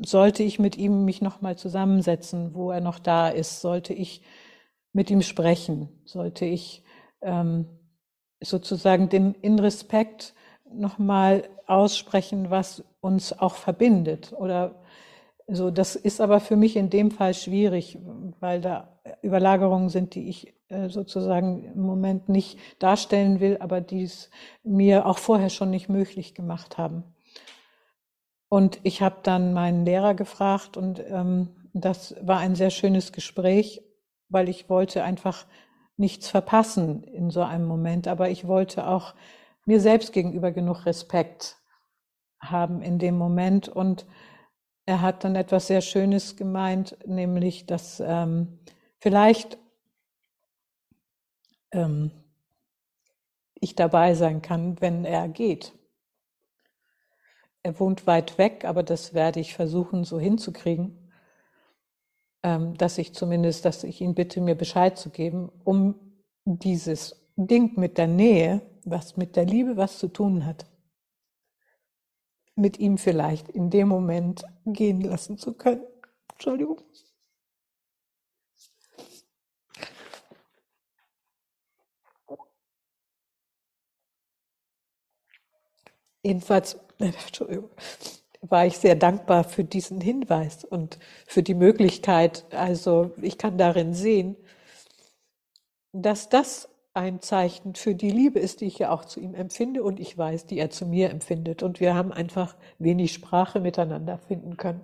sollte 0.04 0.44
ich 0.44 0.60
mit 0.60 0.76
ihm 0.76 1.04
mich 1.04 1.20
nochmal 1.20 1.58
zusammensetzen, 1.58 2.54
wo 2.54 2.70
er 2.70 2.80
noch 2.80 3.00
da 3.00 3.28
ist, 3.28 3.60
sollte 3.60 3.92
ich 3.94 4.22
mit 4.92 5.10
ihm 5.10 5.22
sprechen, 5.22 5.88
sollte 6.04 6.44
ich 6.44 6.84
ähm, 7.20 7.66
sozusagen 8.40 9.08
den 9.08 9.34
in 9.34 9.58
Respekt 9.58 10.34
nochmal 10.78 11.48
aussprechen, 11.66 12.50
was 12.50 12.84
uns 13.00 13.38
auch 13.38 13.54
verbindet. 13.54 14.32
Oder 14.36 14.76
so, 15.48 15.70
das 15.70 15.96
ist 15.96 16.20
aber 16.20 16.40
für 16.40 16.56
mich 16.56 16.76
in 16.76 16.90
dem 16.90 17.10
Fall 17.10 17.34
schwierig, 17.34 17.98
weil 18.40 18.60
da 18.60 18.88
Überlagerungen 19.22 19.88
sind, 19.88 20.14
die 20.14 20.28
ich 20.28 20.54
äh, 20.68 20.88
sozusagen 20.88 21.64
im 21.64 21.82
Moment 21.82 22.28
nicht 22.28 22.58
darstellen 22.80 23.38
will, 23.38 23.58
aber 23.60 23.80
die 23.80 24.02
es 24.02 24.30
mir 24.64 25.06
auch 25.06 25.18
vorher 25.18 25.50
schon 25.50 25.70
nicht 25.70 25.88
möglich 25.88 26.34
gemacht 26.34 26.78
haben. 26.78 27.04
Und 28.48 28.80
ich 28.82 29.02
habe 29.02 29.16
dann 29.22 29.52
meinen 29.52 29.84
Lehrer 29.84 30.14
gefragt 30.14 30.76
und 30.76 31.04
ähm, 31.08 31.50
das 31.72 32.16
war 32.20 32.38
ein 32.38 32.54
sehr 32.54 32.70
schönes 32.70 33.12
Gespräch, 33.12 33.82
weil 34.28 34.48
ich 34.48 34.68
wollte 34.68 35.04
einfach 35.04 35.46
nichts 35.96 36.28
verpassen 36.28 37.04
in 37.04 37.30
so 37.30 37.42
einem 37.42 37.66
Moment, 37.66 38.08
aber 38.08 38.30
ich 38.30 38.46
wollte 38.46 38.86
auch 38.86 39.14
mir 39.66 39.80
selbst 39.80 40.12
gegenüber 40.12 40.52
genug 40.52 40.86
Respekt 40.86 41.58
haben 42.40 42.80
in 42.80 42.98
dem 42.98 43.18
Moment. 43.18 43.68
Und 43.68 44.06
er 44.86 45.02
hat 45.02 45.24
dann 45.24 45.36
etwas 45.36 45.66
sehr 45.66 45.80
Schönes 45.80 46.36
gemeint, 46.36 46.96
nämlich, 47.06 47.66
dass 47.66 48.00
ähm, 48.00 48.60
vielleicht 48.98 49.58
ähm, 51.72 52.10
ich 53.54 53.74
dabei 53.74 54.14
sein 54.14 54.42
kann, 54.42 54.80
wenn 54.80 55.04
er 55.04 55.28
geht. 55.28 55.72
Er 57.62 57.80
wohnt 57.80 58.06
weit 58.06 58.38
weg, 58.38 58.64
aber 58.64 58.84
das 58.84 59.12
werde 59.12 59.40
ich 59.40 59.54
versuchen 59.54 60.04
so 60.04 60.20
hinzukriegen, 60.20 61.10
ähm, 62.44 62.76
dass 62.76 62.96
ich 62.98 63.12
zumindest, 63.12 63.64
dass 63.64 63.82
ich 63.82 64.00
ihn 64.00 64.14
bitte, 64.14 64.40
mir 64.40 64.54
Bescheid 64.54 64.96
zu 64.96 65.10
geben, 65.10 65.50
um 65.64 65.96
dieses 66.44 67.26
Ding 67.34 67.76
mit 67.76 67.98
der 67.98 68.06
Nähe, 68.06 68.62
was 68.86 69.16
mit 69.16 69.36
der 69.36 69.44
Liebe 69.44 69.76
was 69.76 69.98
zu 69.98 70.08
tun 70.08 70.46
hat, 70.46 70.64
mit 72.54 72.78
ihm 72.78 72.96
vielleicht 72.96 73.48
in 73.48 73.68
dem 73.68 73.88
Moment 73.88 74.44
gehen 74.64 75.00
lassen 75.02 75.36
zu 75.38 75.52
können. 75.52 75.84
Entschuldigung. 76.32 76.80
Jedenfalls, 86.22 86.78
Entschuldigung, 86.98 87.70
war 88.40 88.66
ich 88.66 88.78
sehr 88.78 88.94
dankbar 88.94 89.44
für 89.44 89.64
diesen 89.64 90.00
Hinweis 90.00 90.64
und 90.64 90.98
für 91.26 91.42
die 91.42 91.54
Möglichkeit. 91.54 92.44
Also 92.52 93.12
ich 93.20 93.38
kann 93.38 93.58
darin 93.58 93.94
sehen, 93.94 94.36
dass 95.92 96.28
das 96.28 96.68
ein 96.96 97.20
Zeichen 97.20 97.74
für 97.74 97.94
die 97.94 98.10
Liebe 98.10 98.38
ist, 98.38 98.60
die 98.60 98.66
ich 98.66 98.78
ja 98.78 98.90
auch 98.90 99.04
zu 99.04 99.20
ihm 99.20 99.34
empfinde 99.34 99.82
und 99.82 100.00
ich 100.00 100.16
weiß, 100.16 100.46
die 100.46 100.58
er 100.58 100.70
zu 100.70 100.86
mir 100.86 101.10
empfindet. 101.10 101.62
Und 101.62 101.80
wir 101.80 101.94
haben 101.94 102.12
einfach 102.12 102.56
wenig 102.78 103.12
Sprache 103.12 103.60
miteinander 103.60 104.18
finden 104.18 104.56
können. 104.56 104.80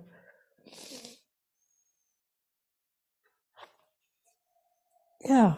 Ja, 5.21 5.57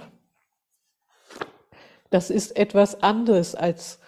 das 2.10 2.30
ist 2.30 2.56
etwas 2.56 3.02
anderes 3.04 3.56
als 3.56 4.00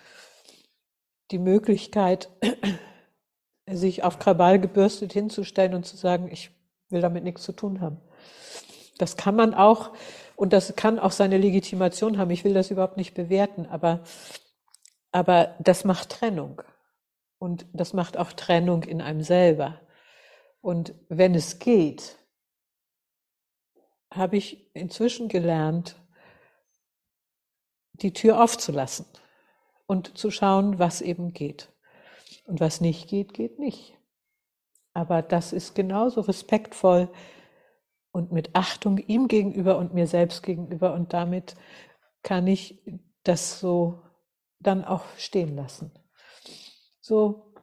die 1.32 1.40
Möglichkeit, 1.40 2.30
sich 3.70 4.04
auf 4.04 4.20
Krawall 4.20 4.60
gebürstet 4.60 5.14
hinzustellen 5.14 5.74
und 5.74 5.86
zu 5.86 5.98
sagen, 5.98 6.30
ich 6.32 6.52
will 6.90 7.02
damit 7.02 7.24
nichts 7.24 7.44
zu 7.44 7.52
tun 7.52 7.82
haben. 7.82 8.00
Das 8.98 9.18
kann 9.18 9.36
man 9.36 9.54
auch 9.54 9.92
und 10.38 10.54
das 10.54 10.76
kann 10.76 11.00
auch 11.00 11.12
seine 11.12 11.40
Legitimation 11.40 12.20
haben. 12.20 12.30
Ich 12.30 12.44
will 12.44 12.54
das 12.54 12.70
überhaupt 12.70 12.96
nicht 12.96 13.16
bewerten, 13.16 13.66
aber, 13.66 14.04
aber 15.12 15.56
das 15.58 15.84
macht 15.84 16.10
Trennung. 16.10 16.62
Und 17.40 17.66
das 17.74 17.94
macht 17.94 18.18
auch 18.18 18.32
Trennung 18.32 18.84
in 18.84 19.02
einem 19.02 19.24
selber. 19.24 19.82
Und 20.62 20.94
wenn 21.10 21.34
es 21.34 21.58
geht, 21.58 22.20
habe 24.14 24.38
ich 24.38 24.70
inzwischen 24.76 25.28
gelernt, 25.28 25.96
die 27.94 28.14
Tür 28.14 28.44
aufzulassen 28.44 29.08
und 29.88 30.20
zu 30.20 30.30
schauen, 30.30 30.78
was 30.78 31.02
eben 31.02 31.34
geht. 31.34 31.74
Und 32.46 32.60
was 32.60 32.80
nicht 32.80 33.10
geht, 33.10 33.34
geht 33.34 33.58
nicht. 33.58 33.98
Aber 34.94 35.24
das 35.24 35.52
ist 35.52 35.74
genauso 35.74 36.22
respektvoll 36.22 37.10
und 38.18 38.32
mit 38.32 38.56
Achtung 38.56 38.98
ihm 38.98 39.28
gegenüber 39.28 39.78
und 39.78 39.94
mir 39.94 40.08
selbst 40.08 40.42
gegenüber. 40.42 40.94
Und 40.94 41.14
damit 41.14 41.56
kann 42.24 42.48
ich 42.48 42.84
das 43.24 43.60
so 43.60 44.02
dann 44.60 44.84
auch 44.84 45.06
stehen 45.18 45.56
lassen. 45.56 45.92
So, 47.00 47.54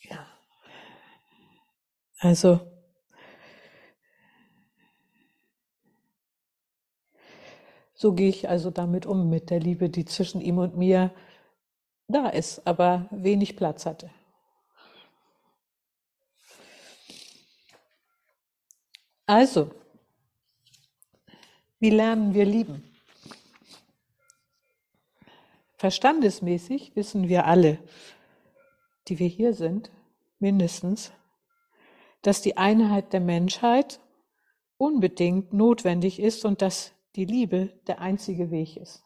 ja. 0.00 0.26
Also, 2.20 2.60
so 7.92 8.14
gehe 8.14 8.30
ich 8.30 8.48
also 8.48 8.70
damit 8.70 9.04
um, 9.04 9.28
mit 9.28 9.50
der 9.50 9.60
Liebe, 9.60 9.90
die 9.90 10.06
zwischen 10.06 10.40
ihm 10.40 10.56
und 10.56 10.74
mir 10.76 11.12
da 12.08 12.28
ist, 12.28 12.66
aber 12.66 13.08
wenig 13.10 13.56
Platz 13.56 13.84
hatte. 13.84 14.10
Also, 19.26 19.70
wie 21.78 21.90
lernen 21.90 22.34
wir 22.34 22.44
lieben? 22.44 22.82
Verstandesmäßig 25.76 26.94
wissen 26.94 27.28
wir 27.28 27.46
alle, 27.46 27.78
die 29.08 29.18
wir 29.18 29.26
hier 29.26 29.54
sind, 29.54 29.90
mindestens, 30.38 31.12
dass 32.22 32.40
die 32.40 32.56
Einheit 32.56 33.12
der 33.12 33.20
Menschheit 33.20 34.00
unbedingt 34.76 35.52
notwendig 35.52 36.20
ist 36.20 36.44
und 36.44 36.62
dass 36.62 36.92
die 37.16 37.24
Liebe 37.24 37.80
der 37.86 38.00
einzige 38.00 38.50
Weg 38.50 38.76
ist. 38.76 39.04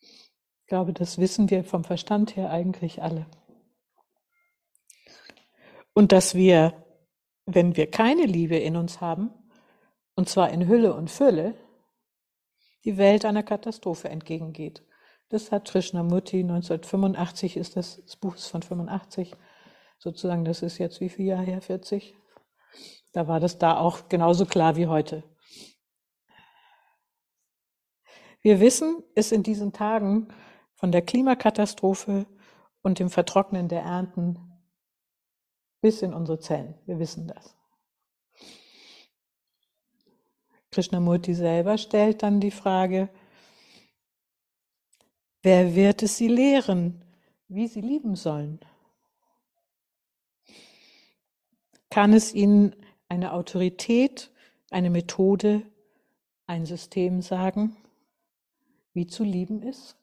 Ich 0.00 0.66
glaube, 0.66 0.92
das 0.92 1.18
wissen 1.18 1.50
wir 1.50 1.64
vom 1.64 1.84
Verstand 1.84 2.36
her 2.36 2.50
eigentlich 2.50 3.02
alle. 3.02 3.26
Und 5.92 6.12
dass 6.12 6.34
wir 6.34 6.83
wenn 7.46 7.76
wir 7.76 7.90
keine 7.90 8.24
Liebe 8.24 8.56
in 8.56 8.76
uns 8.76 9.00
haben, 9.00 9.30
und 10.14 10.28
zwar 10.28 10.50
in 10.50 10.68
Hülle 10.68 10.94
und 10.94 11.10
Fülle, 11.10 11.54
die 12.84 12.96
Welt 12.96 13.24
einer 13.24 13.42
Katastrophe 13.42 14.08
entgegengeht. 14.08 14.82
Das 15.30 15.50
hat 15.50 15.68
Krishnamurti 15.68 16.40
1985 16.40 17.56
ist 17.56 17.76
das, 17.76 18.00
das 18.04 18.16
Buch 18.16 18.36
ist 18.36 18.46
von 18.46 18.62
85, 18.62 19.34
sozusagen, 19.98 20.44
das 20.44 20.62
ist 20.62 20.78
jetzt 20.78 21.00
wie 21.00 21.08
viel 21.08 21.26
Jahre 21.26 21.44
her, 21.44 21.60
40? 21.60 22.14
Da 23.12 23.26
war 23.26 23.40
das 23.40 23.58
da 23.58 23.78
auch 23.78 24.08
genauso 24.08 24.44
klar 24.44 24.76
wie 24.76 24.86
heute. 24.86 25.22
Wir 28.42 28.60
wissen 28.60 29.02
es 29.14 29.32
in 29.32 29.42
diesen 29.42 29.72
Tagen 29.72 30.28
von 30.74 30.92
der 30.92 31.00
Klimakatastrophe 31.00 32.26
und 32.82 32.98
dem 32.98 33.08
Vertrocknen 33.08 33.68
der 33.68 33.82
Ernten 33.82 34.53
bis 35.84 36.00
in 36.00 36.14
unsere 36.14 36.38
Zellen. 36.38 36.74
Wir 36.86 36.98
wissen 36.98 37.28
das. 37.28 37.54
Krishnamurti 40.70 41.34
selber 41.34 41.76
stellt 41.76 42.22
dann 42.22 42.40
die 42.40 42.50
Frage, 42.50 43.10
wer 45.42 45.74
wird 45.74 46.02
es 46.02 46.16
sie 46.16 46.28
lehren, 46.28 47.04
wie 47.48 47.68
sie 47.68 47.82
lieben 47.82 48.16
sollen? 48.16 48.60
Kann 51.90 52.14
es 52.14 52.32
ihnen 52.32 52.74
eine 53.10 53.34
Autorität, 53.34 54.30
eine 54.70 54.88
Methode, 54.88 55.70
ein 56.46 56.64
System 56.64 57.20
sagen, 57.20 57.76
wie 58.94 59.06
zu 59.06 59.22
lieben 59.22 59.62
ist? 59.62 59.98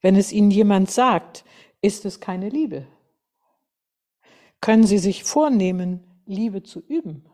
Wenn 0.00 0.16
es 0.16 0.32
ihnen 0.32 0.50
jemand 0.50 0.90
sagt, 0.90 1.44
ist 1.86 2.04
es 2.04 2.18
keine 2.18 2.48
Liebe. 2.48 2.84
Können 4.60 4.84
Sie 4.84 4.98
sich 4.98 5.22
vornehmen, 5.22 6.02
Liebe 6.26 6.64
zu 6.64 6.80
üben? 6.80 7.24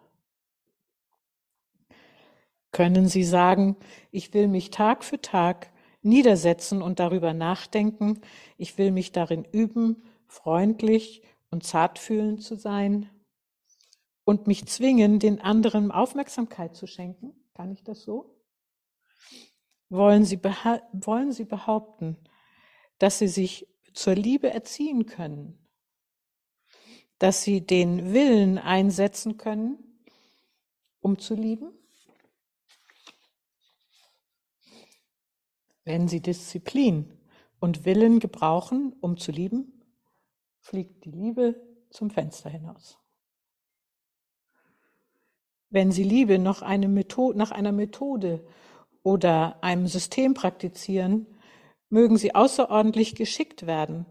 Können 2.70 3.08
Sie 3.08 3.24
sagen, 3.24 3.76
ich 4.10 4.34
will 4.34 4.48
mich 4.48 4.68
Tag 4.70 5.04
für 5.04 5.22
Tag 5.22 5.72
niedersetzen 6.02 6.82
und 6.82 7.00
darüber 7.00 7.32
nachdenken, 7.32 8.20
ich 8.58 8.76
will 8.76 8.90
mich 8.90 9.12
darin 9.12 9.46
üben, 9.52 10.02
freundlich 10.26 11.22
und 11.50 11.64
zartfühlend 11.64 12.42
zu 12.42 12.56
sein 12.56 13.08
und 14.24 14.46
mich 14.46 14.66
zwingen, 14.66 15.18
den 15.18 15.40
anderen 15.40 15.90
Aufmerksamkeit 15.90 16.76
zu 16.76 16.86
schenken? 16.86 17.32
Kann 17.54 17.70
ich 17.70 17.84
das 17.84 18.02
so? 18.02 18.36
Wollen 19.88 20.26
Sie, 20.26 20.42
wollen 20.42 21.32
Sie 21.32 21.44
behaupten, 21.44 22.18
dass 22.98 23.18
Sie 23.18 23.28
sich 23.28 23.71
zur 23.94 24.14
Liebe 24.14 24.50
erziehen 24.50 25.06
können, 25.06 25.58
dass 27.18 27.42
sie 27.42 27.60
den 27.64 28.12
Willen 28.12 28.58
einsetzen 28.58 29.36
können, 29.36 29.78
um 31.00 31.18
zu 31.18 31.34
lieben. 31.34 31.72
Wenn 35.84 36.08
sie 36.08 36.20
Disziplin 36.20 37.18
und 37.60 37.84
Willen 37.84 38.20
gebrauchen, 38.20 38.94
um 39.00 39.16
zu 39.16 39.32
lieben, 39.32 39.82
fliegt 40.60 41.04
die 41.04 41.10
Liebe 41.10 41.60
zum 41.90 42.10
Fenster 42.10 42.50
hinaus. 42.50 42.98
Wenn 45.70 45.90
sie 45.90 46.04
Liebe 46.04 46.38
nach, 46.38 46.62
eine 46.62 46.88
Methode, 46.88 47.38
nach 47.38 47.50
einer 47.50 47.72
Methode 47.72 48.44
oder 49.02 49.62
einem 49.62 49.86
System 49.86 50.34
praktizieren, 50.34 51.26
mögen 51.92 52.16
sie 52.16 52.34
außerordentlich 52.34 53.14
geschickt 53.14 53.66
werden 53.66 54.06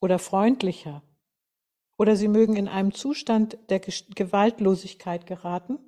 oder 0.00 0.18
freundlicher, 0.18 1.02
oder 1.96 2.16
sie 2.16 2.28
mögen 2.28 2.56
in 2.56 2.68
einem 2.68 2.94
Zustand 2.94 3.58
der 3.68 3.80
Gewaltlosigkeit 3.80 5.26
geraten, 5.26 5.78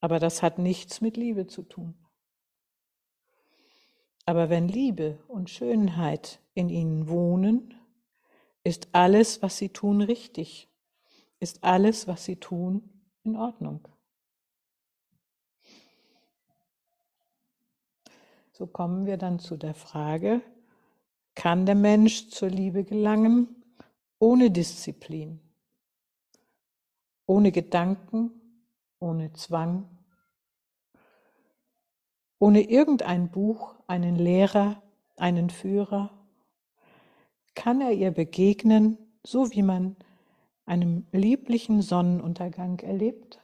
aber 0.00 0.18
das 0.18 0.42
hat 0.42 0.58
nichts 0.58 1.00
mit 1.00 1.16
Liebe 1.16 1.46
zu 1.46 1.62
tun. 1.62 1.94
Aber 4.24 4.50
wenn 4.50 4.68
Liebe 4.68 5.18
und 5.26 5.50
Schönheit 5.50 6.40
in 6.54 6.68
ihnen 6.68 7.08
wohnen, 7.08 7.74
ist 8.62 8.88
alles, 8.92 9.42
was 9.42 9.56
sie 9.56 9.70
tun, 9.70 10.00
richtig, 10.02 10.68
ist 11.40 11.64
alles, 11.64 12.06
was 12.06 12.24
sie 12.24 12.36
tun, 12.36 12.88
in 13.24 13.36
Ordnung. 13.36 13.88
So 18.62 18.68
kommen 18.68 19.06
wir 19.06 19.16
dann 19.16 19.40
zu 19.40 19.56
der 19.56 19.74
Frage, 19.74 20.40
kann 21.34 21.66
der 21.66 21.74
Mensch 21.74 22.28
zur 22.28 22.48
Liebe 22.48 22.84
gelangen 22.84 23.48
ohne 24.20 24.52
Disziplin, 24.52 25.40
ohne 27.26 27.50
Gedanken, 27.50 28.30
ohne 29.00 29.32
Zwang, 29.32 29.88
ohne 32.38 32.60
irgendein 32.70 33.32
Buch, 33.32 33.74
einen 33.88 34.14
Lehrer, 34.14 34.80
einen 35.16 35.50
Führer? 35.50 36.10
Kann 37.56 37.80
er 37.80 37.90
ihr 37.90 38.12
begegnen, 38.12 38.96
so 39.24 39.50
wie 39.50 39.62
man 39.62 39.96
einem 40.66 41.08
lieblichen 41.10 41.82
Sonnenuntergang 41.82 42.78
erlebt? 42.78 43.41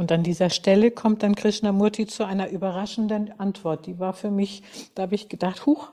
Und 0.00 0.12
an 0.12 0.22
dieser 0.22 0.48
Stelle 0.48 0.90
kommt 0.90 1.22
dann 1.22 1.34
Krishnamurti 1.34 2.06
zu 2.06 2.24
einer 2.24 2.48
überraschenden 2.48 3.38
Antwort. 3.38 3.84
Die 3.84 3.98
war 3.98 4.14
für 4.14 4.30
mich, 4.30 4.62
da 4.94 5.02
habe 5.02 5.14
ich 5.14 5.28
gedacht, 5.28 5.66
huch, 5.66 5.92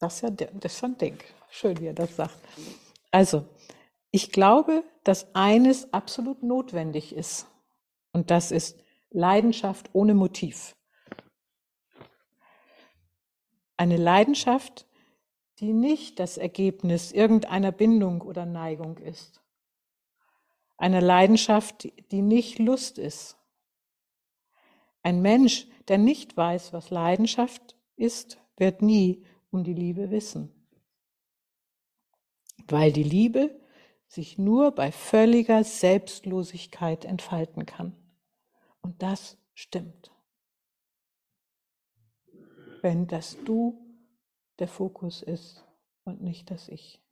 das 0.00 0.16
ist 0.16 0.22
ja 0.22 0.30
das 0.30 0.72
ist 0.72 0.80
schon 0.80 0.98
Ding. 0.98 1.16
Schön, 1.48 1.78
wie 1.78 1.86
er 1.86 1.94
das 1.94 2.16
sagt. 2.16 2.36
Also, 3.12 3.44
ich 4.10 4.32
glaube, 4.32 4.82
dass 5.04 5.32
eines 5.36 5.92
absolut 5.92 6.42
notwendig 6.42 7.14
ist. 7.14 7.46
Und 8.12 8.32
das 8.32 8.50
ist 8.50 8.80
Leidenschaft 9.10 9.90
ohne 9.92 10.14
Motiv. 10.14 10.74
Eine 13.76 13.96
Leidenschaft, 13.96 14.88
die 15.60 15.72
nicht 15.72 16.18
das 16.18 16.36
Ergebnis 16.36 17.12
irgendeiner 17.12 17.70
Bindung 17.70 18.22
oder 18.22 18.44
Neigung 18.44 18.98
ist. 18.98 19.40
Eine 20.76 21.00
Leidenschaft, 21.00 21.88
die 22.10 22.22
nicht 22.22 22.58
Lust 22.58 22.98
ist. 22.98 23.36
Ein 25.02 25.22
Mensch, 25.22 25.68
der 25.88 25.98
nicht 25.98 26.36
weiß, 26.36 26.72
was 26.72 26.90
Leidenschaft 26.90 27.76
ist, 27.96 28.38
wird 28.56 28.82
nie 28.82 29.24
um 29.50 29.64
die 29.64 29.74
Liebe 29.74 30.10
wissen. 30.10 30.52
Weil 32.68 32.92
die 32.92 33.04
Liebe 33.04 33.60
sich 34.08 34.38
nur 34.38 34.72
bei 34.72 34.92
völliger 34.92 35.64
Selbstlosigkeit 35.64 37.04
entfalten 37.04 37.66
kann. 37.66 37.96
Und 38.80 39.02
das 39.02 39.38
stimmt. 39.54 40.12
Wenn 42.82 43.06
das 43.06 43.36
Du 43.44 43.86
der 44.58 44.68
Fokus 44.68 45.22
ist 45.22 45.64
und 46.04 46.22
nicht 46.22 46.50
das 46.50 46.68
Ich. 46.68 47.02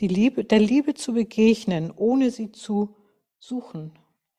Liebe, 0.00 0.44
der 0.44 0.58
Liebe 0.58 0.94
zu 0.94 1.14
begegnen, 1.14 1.92
ohne 1.94 2.30
sie 2.30 2.52
zu 2.52 2.96
suchen, 3.38 3.92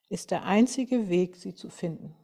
ist 0.08 0.30
der 0.30 0.44
einzige 0.44 1.08
Weg, 1.08 1.36
sie 1.36 1.54
zu 1.54 1.70
finden. 1.70 2.14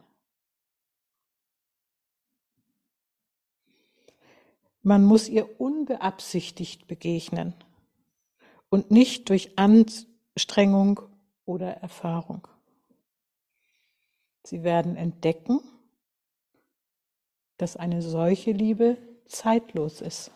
Man 4.81 5.05
muss 5.05 5.29
ihr 5.29 5.61
unbeabsichtigt 5.61 6.87
begegnen 6.87 7.53
und 8.69 8.91
nicht 8.91 9.29
durch 9.29 9.57
Anstrengung 9.57 10.99
oder 11.45 11.71
Erfahrung. 11.77 12.47
Sie 14.43 14.63
werden 14.63 14.97
entdecken, 14.97 15.61
dass 17.57 17.77
eine 17.77 18.01
solche 18.01 18.51
Liebe 18.51 18.97
zeitlos 19.25 20.01
ist. 20.01 20.31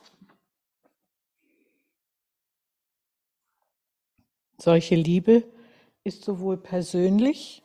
Solche 4.60 4.96
Liebe 4.96 5.44
ist 6.04 6.24
sowohl 6.24 6.58
persönlich 6.58 7.64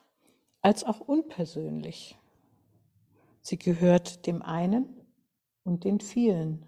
als 0.61 0.85
auch 0.85 1.01
unpersönlich. 1.01 2.19
Sie 3.41 3.59
gehört 3.59 4.27
dem 4.27 4.43
einen 4.43 5.01
und 5.65 5.85
den 5.85 6.01
vielen. 6.01 6.67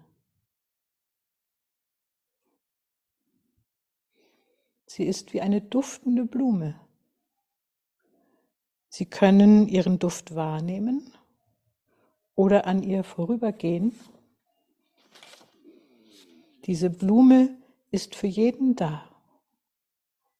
Sie 4.87 5.03
ist 5.03 5.33
wie 5.33 5.41
eine 5.41 5.61
duftende 5.61 6.25
Blume. 6.25 6.79
Sie 8.89 9.05
können 9.05 9.67
ihren 9.67 9.99
Duft 9.99 10.35
wahrnehmen 10.35 11.11
oder 12.33 12.65
an 12.65 12.81
ihr 12.81 13.03
vorübergehen. 13.03 13.93
Diese 16.65 16.89
Blume 16.89 17.57
ist 17.91 18.15
für 18.15 18.27
jeden 18.27 18.75
da 18.75 19.14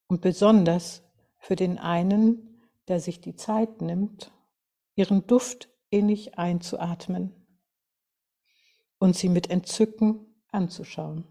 und 0.08 0.22
besonders 0.22 1.04
für 1.38 1.56
den 1.56 1.78
einen, 1.78 2.62
der 2.88 3.00
sich 3.00 3.22
die 3.22 3.36
Zeit 3.36 3.82
nimmt, 3.82 4.32
ihren 4.96 5.26
Duft 5.28 5.70
innig 5.90 6.38
einzuatmen 6.38 7.34
und 9.00 9.16
sie 9.16 9.30
mit 9.30 9.50
Entzücken 9.50 10.26
anzuschauen. 10.52 11.26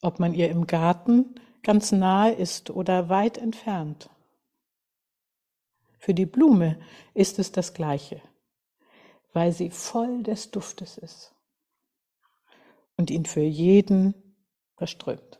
Ob 0.00 0.18
man 0.18 0.34
ihr 0.34 0.50
im 0.50 0.66
Garten 0.66 1.34
ganz 1.62 1.92
nahe 1.92 2.32
ist 2.32 2.70
oder 2.70 3.08
weit 3.08 3.38
entfernt. 3.38 4.10
Für 5.98 6.14
die 6.14 6.26
Blume 6.26 6.80
ist 7.14 7.38
es 7.38 7.52
das 7.52 7.74
Gleiche, 7.74 8.20
weil 9.32 9.52
sie 9.52 9.70
voll 9.70 10.24
des 10.24 10.50
Duftes 10.50 10.98
ist 10.98 11.32
und 12.96 13.10
ihn 13.10 13.24
für 13.24 13.42
jeden 13.42 14.31
verströmt. 14.82 15.38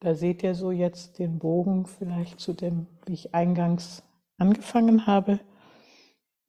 Da 0.00 0.16
seht 0.16 0.42
ihr 0.42 0.56
so 0.56 0.72
jetzt 0.72 1.20
den 1.20 1.38
Bogen 1.38 1.86
vielleicht 1.86 2.40
zu 2.40 2.52
dem, 2.52 2.88
wie 3.06 3.12
ich 3.12 3.32
eingangs 3.32 4.02
angefangen 4.38 5.06
habe, 5.06 5.38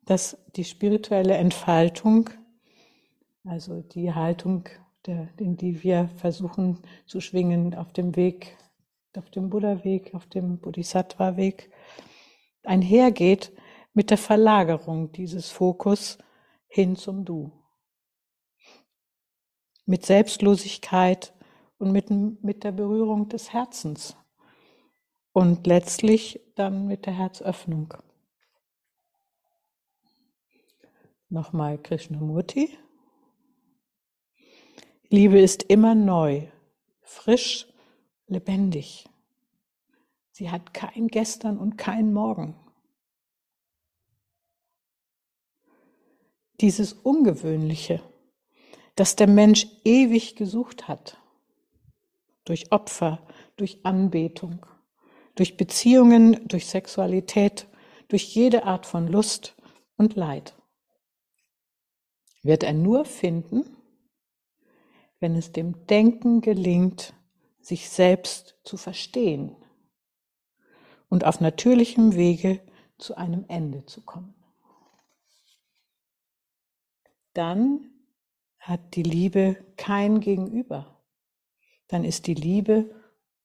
dass 0.02 0.36
die 0.56 0.64
spirituelle 0.64 1.36
Entfaltung, 1.36 2.32
also 3.44 3.84
die 3.84 4.12
Haltung, 4.12 4.68
der, 5.06 5.30
in 5.38 5.56
die 5.56 5.84
wir 5.84 6.10
versuchen 6.16 6.80
zu 7.06 7.22
schwingen 7.22 7.76
auf 7.76 7.94
dem 7.94 8.16
Weg, 8.16 8.58
auf 9.16 9.30
dem 9.30 9.52
Buddha-Weg, 9.52 10.16
auf 10.16 10.26
dem 10.26 10.58
Bodhisattva-Weg, 10.58 11.70
einhergeht 12.64 13.52
mit 13.94 14.10
der 14.10 14.18
Verlagerung 14.18 15.12
dieses 15.12 15.52
Fokus 15.52 16.18
hin 16.68 16.96
zum 16.96 17.26
Du 17.26 17.52
mit 19.86 20.06
Selbstlosigkeit 20.06 21.34
und 21.78 21.92
mit, 21.92 22.10
mit 22.10 22.64
der 22.64 22.72
Berührung 22.72 23.30
des 23.30 23.52
Herzens 23.54 24.16
und 25.34 25.68
letztlich 25.68 26.40
dann 26.56 26.88
mit 26.88 27.06
der 27.06 27.14
Herzöffnung. 27.14 27.94
Nochmal 31.30 31.80
Krishnamurti. 31.80 32.78
Liebe 35.10 35.40
ist 35.40 35.64
immer 35.64 35.96
neu, 35.96 36.48
frisch, 37.02 37.68
lebendig. 38.28 39.10
Sie 40.32 40.50
hat 40.50 40.74
kein 40.74 41.08
Gestern 41.08 41.58
und 41.58 41.78
kein 41.78 42.14
Morgen. 42.14 42.56
Dieses 46.62 46.94
Ungewöhnliche, 46.94 48.02
das 48.96 49.16
der 49.16 49.28
Mensch 49.28 49.68
ewig 49.84 50.36
gesucht 50.36 50.88
hat. 50.88 51.18
Durch 52.46 52.72
Opfer, 52.72 53.26
durch 53.56 53.86
Anbetung, 53.86 54.66
durch 55.36 55.58
Beziehungen, 55.58 56.48
durch 56.48 56.68
Sexualität, 56.68 57.68
durch 58.08 58.36
jede 58.36 58.66
Art 58.66 58.86
von 58.86 59.08
Lust 59.08 59.56
und 59.98 60.16
Leid. 60.16 60.54
Wird 62.44 62.64
er 62.64 62.74
nur 62.74 63.06
finden, 63.06 63.66
wenn 65.20 65.36
es 65.36 65.52
dem 65.54 65.88
Denken 65.88 66.42
gelingt, 66.42 67.14
sich 67.62 67.90
selbst 67.90 68.58
zu 68.64 68.76
verstehen 68.76 69.56
und 71.10 71.24
auf 71.24 71.40
natürlichem 71.40 72.16
Wege 72.16 72.60
zu 72.98 73.16
einem 73.16 73.46
Ende 73.48 73.86
zu 73.86 74.02
kommen. 74.02 74.36
Dann 77.34 77.93
hat 78.64 78.96
die 78.96 79.04
Liebe 79.04 79.58
kein 79.76 80.22
Gegenüber. 80.22 81.04
Dann 81.90 82.06
ist 82.06 82.28
die 82.28 82.34
Liebe 82.34 82.90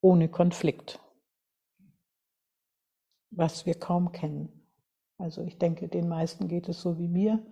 ohne 0.00 0.28
Konflikt, 0.28 1.00
was 3.30 3.66
wir 3.66 3.74
kaum 3.74 4.12
kennen. 4.12 4.64
Also 5.18 5.42
ich 5.42 5.58
denke, 5.58 5.88
den 5.88 6.08
meisten 6.08 6.46
geht 6.46 6.68
es 6.68 6.80
so 6.80 6.98
wie 6.98 7.08
mir. 7.08 7.44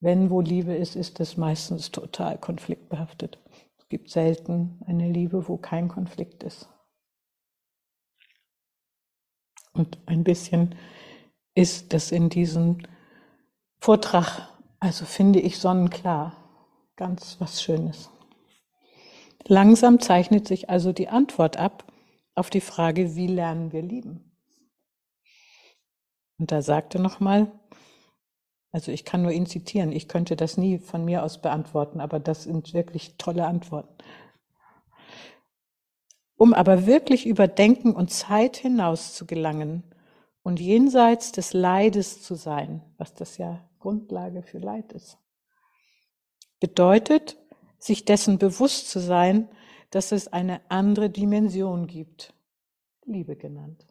Wenn 0.00 0.30
wo 0.30 0.40
Liebe 0.40 0.74
ist, 0.74 0.96
ist 0.96 1.20
es 1.20 1.36
meistens 1.36 1.92
total 1.92 2.38
konfliktbehaftet. 2.38 3.38
Es 3.78 3.88
gibt 3.88 4.10
selten 4.10 4.80
eine 4.86 5.08
Liebe, 5.08 5.48
wo 5.48 5.56
kein 5.56 5.86
Konflikt 5.86 6.42
ist. 6.42 6.68
Und 9.72 9.98
ein 10.06 10.24
bisschen 10.24 10.74
ist 11.54 11.92
das 11.92 12.10
in 12.10 12.28
diesem 12.30 12.78
Vortrag, 13.78 14.48
also 14.80 15.04
finde 15.04 15.38
ich 15.38 15.58
sonnenklar. 15.58 16.43
Ganz 16.96 17.36
was 17.40 17.62
Schönes. 17.62 18.08
Langsam 19.46 20.00
zeichnet 20.00 20.46
sich 20.46 20.70
also 20.70 20.92
die 20.92 21.08
Antwort 21.08 21.56
ab 21.56 21.92
auf 22.34 22.50
die 22.50 22.60
Frage, 22.60 23.16
wie 23.16 23.26
lernen 23.26 23.72
wir 23.72 23.82
lieben? 23.82 24.32
Und 26.38 26.52
da 26.52 26.62
sagte 26.62 27.00
nochmal, 27.00 27.50
also 28.72 28.90
ich 28.90 29.04
kann 29.04 29.22
nur 29.22 29.32
ihn 29.32 29.46
zitieren, 29.46 29.92
ich 29.92 30.08
könnte 30.08 30.36
das 30.36 30.56
nie 30.56 30.78
von 30.78 31.04
mir 31.04 31.22
aus 31.22 31.40
beantworten, 31.40 32.00
aber 32.00 32.18
das 32.18 32.44
sind 32.44 32.74
wirklich 32.74 33.16
tolle 33.18 33.46
Antworten. 33.46 33.96
Um 36.36 36.52
aber 36.52 36.86
wirklich 36.86 37.26
über 37.26 37.46
Denken 37.46 37.92
und 37.92 38.10
Zeit 38.10 38.56
hinaus 38.56 39.14
zu 39.14 39.26
gelangen 39.26 39.84
und 40.42 40.58
jenseits 40.58 41.32
des 41.32 41.52
Leides 41.52 42.22
zu 42.22 42.34
sein, 42.34 42.82
was 42.98 43.14
das 43.14 43.38
ja 43.38 43.68
Grundlage 43.78 44.42
für 44.42 44.58
Leid 44.58 44.92
ist, 44.92 45.18
bedeutet, 46.64 47.36
sich 47.78 48.06
dessen 48.06 48.38
bewusst 48.38 48.88
zu 48.88 48.98
sein, 48.98 49.50
dass 49.90 50.12
es 50.12 50.32
eine 50.32 50.62
andere 50.70 51.10
Dimension 51.10 51.86
gibt, 51.86 52.32
Liebe 53.04 53.36
genannt. 53.36 53.84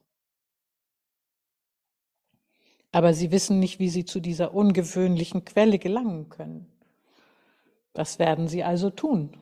Aber 2.92 3.14
sie 3.14 3.30
wissen 3.30 3.60
nicht, 3.60 3.78
wie 3.78 3.90
sie 3.90 4.06
zu 4.06 4.20
dieser 4.20 4.56
ungewöhnlichen 4.56 5.46
Quelle 5.46 5.78
gelangen 5.78 6.30
können. 6.30 6.68
Was 7.94 8.18
werden 8.18 8.48
sie 8.48 8.64
also 8.64 8.90
tun? 8.90 9.38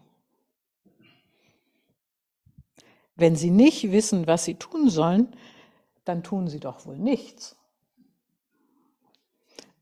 Wenn 3.16 3.38
sie 3.38 3.50
nicht 3.50 3.94
wissen, 3.94 4.28
was 4.28 4.44
sie 4.44 4.56
tun 4.56 4.90
sollen, 4.90 5.34
dann 6.04 6.22
tun 6.22 6.50
sie 6.50 6.60
doch 6.60 6.86
wohl 6.86 6.98
nichts. 6.98 7.56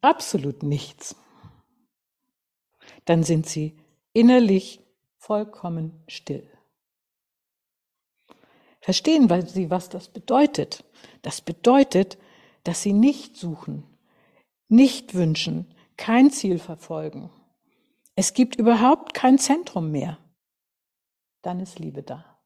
Absolut 0.01 0.61
nichts 0.61 1.15
dann 3.09 3.23
sind 3.23 3.49
sie 3.49 3.75
innerlich 4.13 4.85
vollkommen 5.17 6.03
still. 6.07 6.47
Verstehen 8.81 9.27
Sie, 9.47 9.71
was 9.71 9.89
das 9.89 10.09
bedeutet? 10.09 10.83
Das 11.23 11.41
bedeutet, 11.41 12.19
dass 12.63 12.83
Sie 12.83 12.93
nicht 12.93 13.35
suchen, 13.35 13.83
nicht 14.67 15.15
wünschen, 15.15 15.73
kein 15.97 16.29
Ziel 16.29 16.59
verfolgen. 16.59 17.31
Es 18.13 18.35
gibt 18.35 18.57
überhaupt 18.57 19.15
kein 19.15 19.39
Zentrum 19.39 19.89
mehr. 19.89 20.19
Dann 21.41 21.59
ist 21.61 21.79
Liebe 21.79 22.03
da. 22.03 22.39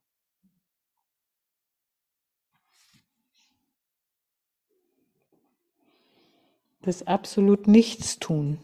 Das 6.84 7.05
absolut 7.05 7.68
nichts 7.68 8.18
tun 8.18 8.59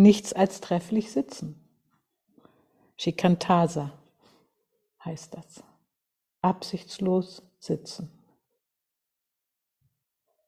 nichts 0.00 0.32
als 0.32 0.60
trefflich 0.60 1.12
sitzen. 1.12 1.56
Shikantasa 2.96 3.92
heißt 5.04 5.34
das. 5.34 5.62
Absichtslos 6.42 7.42
sitzen. 7.58 8.10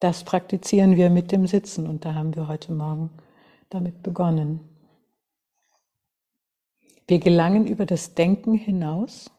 Das 0.00 0.24
praktizieren 0.24 0.96
wir 0.96 1.10
mit 1.10 1.30
dem 1.32 1.46
Sitzen 1.46 1.86
und 1.86 2.04
da 2.04 2.14
haben 2.14 2.34
wir 2.34 2.48
heute 2.48 2.72
Morgen 2.72 3.10
damit 3.68 4.02
begonnen. 4.02 4.68
Wir 7.06 7.20
gelangen 7.20 7.66
über 7.66 7.86
das 7.86 8.14
Denken 8.14 8.54
hinaus 8.54 9.30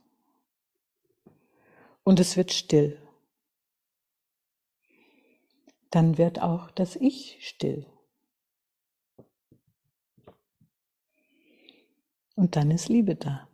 und 2.03 2.19
es 2.19 2.37
wird 2.37 2.53
still. 2.53 2.99
Dann 5.89 6.17
wird 6.17 6.41
auch 6.41 6.71
das 6.71 6.95
Ich 6.95 7.37
still. 7.41 7.85
Und 12.35 12.55
dann 12.55 12.71
ist 12.71 12.89
Liebe 12.89 13.15
da. 13.15 13.47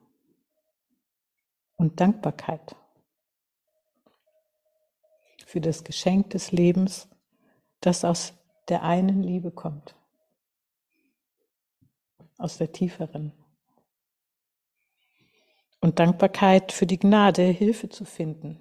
Und 1.76 2.00
Dankbarkeit 2.00 2.76
für 5.46 5.62
das 5.62 5.84
Geschenk 5.84 6.30
des 6.32 6.52
Lebens, 6.52 7.10
das 7.82 8.06
aus 8.06 8.34
der 8.68 8.84
einen 8.84 9.24
Liebe 9.24 9.52
kommt, 9.52 9.96
aus 12.38 12.58
der 12.58 12.72
tieferen. 12.72 13.34
Und 15.82 16.00
Dankbarkeit 16.00 16.72
für 16.72 16.86
die 16.86 17.00
Gnade, 17.00 17.44
Hilfe 17.44 17.90
zu 17.90 18.06
finden, 18.06 18.60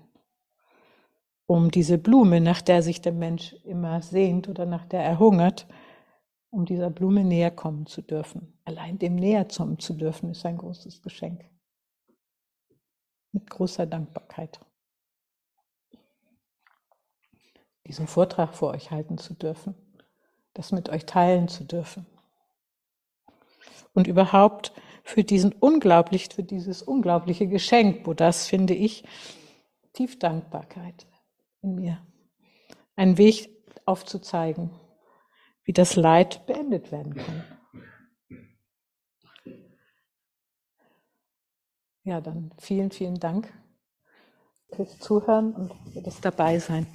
um 1.47 1.71
diese 1.71 1.99
Blume, 1.99 2.41
nach 2.41 2.63
der 2.63 2.83
sich 2.83 3.01
der 3.01 3.13
Mensch 3.13 3.55
immer 3.65 4.01
sehnt 4.01 4.49
oder 4.49 4.65
nach 4.65 4.87
der 4.87 5.03
er 5.03 5.19
hungert, 5.19 5.67
um 6.51 6.65
dieser 6.65 6.91
Blume 6.91 7.25
näher 7.25 7.51
kommen 7.51 7.87
zu 7.87 8.03
dürfen. 8.03 8.59
Allein 8.65 8.99
dem 8.99 9.17
näher 9.17 9.45
kommen 9.45 9.79
zu 9.79 9.95
dürfen, 9.95 10.31
ist 10.31 10.45
ein 10.47 10.59
großes 10.59 11.03
Geschenk. 11.03 11.45
Mit 13.33 13.49
großer 13.51 13.87
Dankbarkeit. 13.87 14.61
Diesen 17.87 18.07
Vortrag 18.07 18.55
vor 18.55 18.71
euch 18.73 18.91
halten 18.91 19.19
zu 19.19 19.35
dürfen, 19.35 19.75
das 20.55 20.73
mit 20.73 20.89
euch 20.89 21.07
teilen 21.07 21.49
zu 21.49 21.65
dürfen. 21.65 22.07
Und 23.95 24.07
überhaupt 24.07 24.73
für 25.05 25.25
diesen 25.25 25.53
unglaublich, 25.53 26.29
für 26.35 26.43
dieses 26.43 26.83
unglaubliche 26.83 27.47
Geschenk, 27.47 28.05
das 28.17 28.47
finde 28.47 28.75
ich 28.75 29.05
tief 29.95 30.19
Dankbarkeit 30.19 31.07
in 31.63 31.75
mir. 31.75 32.07
Einen 32.95 33.17
Weg 33.17 33.51
aufzuzeigen, 33.87 34.71
wie 35.69 35.75
das 35.75 35.97
Leid 35.97 36.47
beendet 36.47 36.91
werden 36.93 37.15
kann. 37.15 37.45
Ja, 42.05 42.23
dann 42.23 42.55
vielen, 42.57 42.91
vielen 42.91 43.21
Dank 43.21 43.53
fürs 44.73 44.99
Zuhören 44.99 45.53
und 45.53 45.75
für 45.93 46.01
das 46.01 46.23
Dabeisein. 46.23 46.87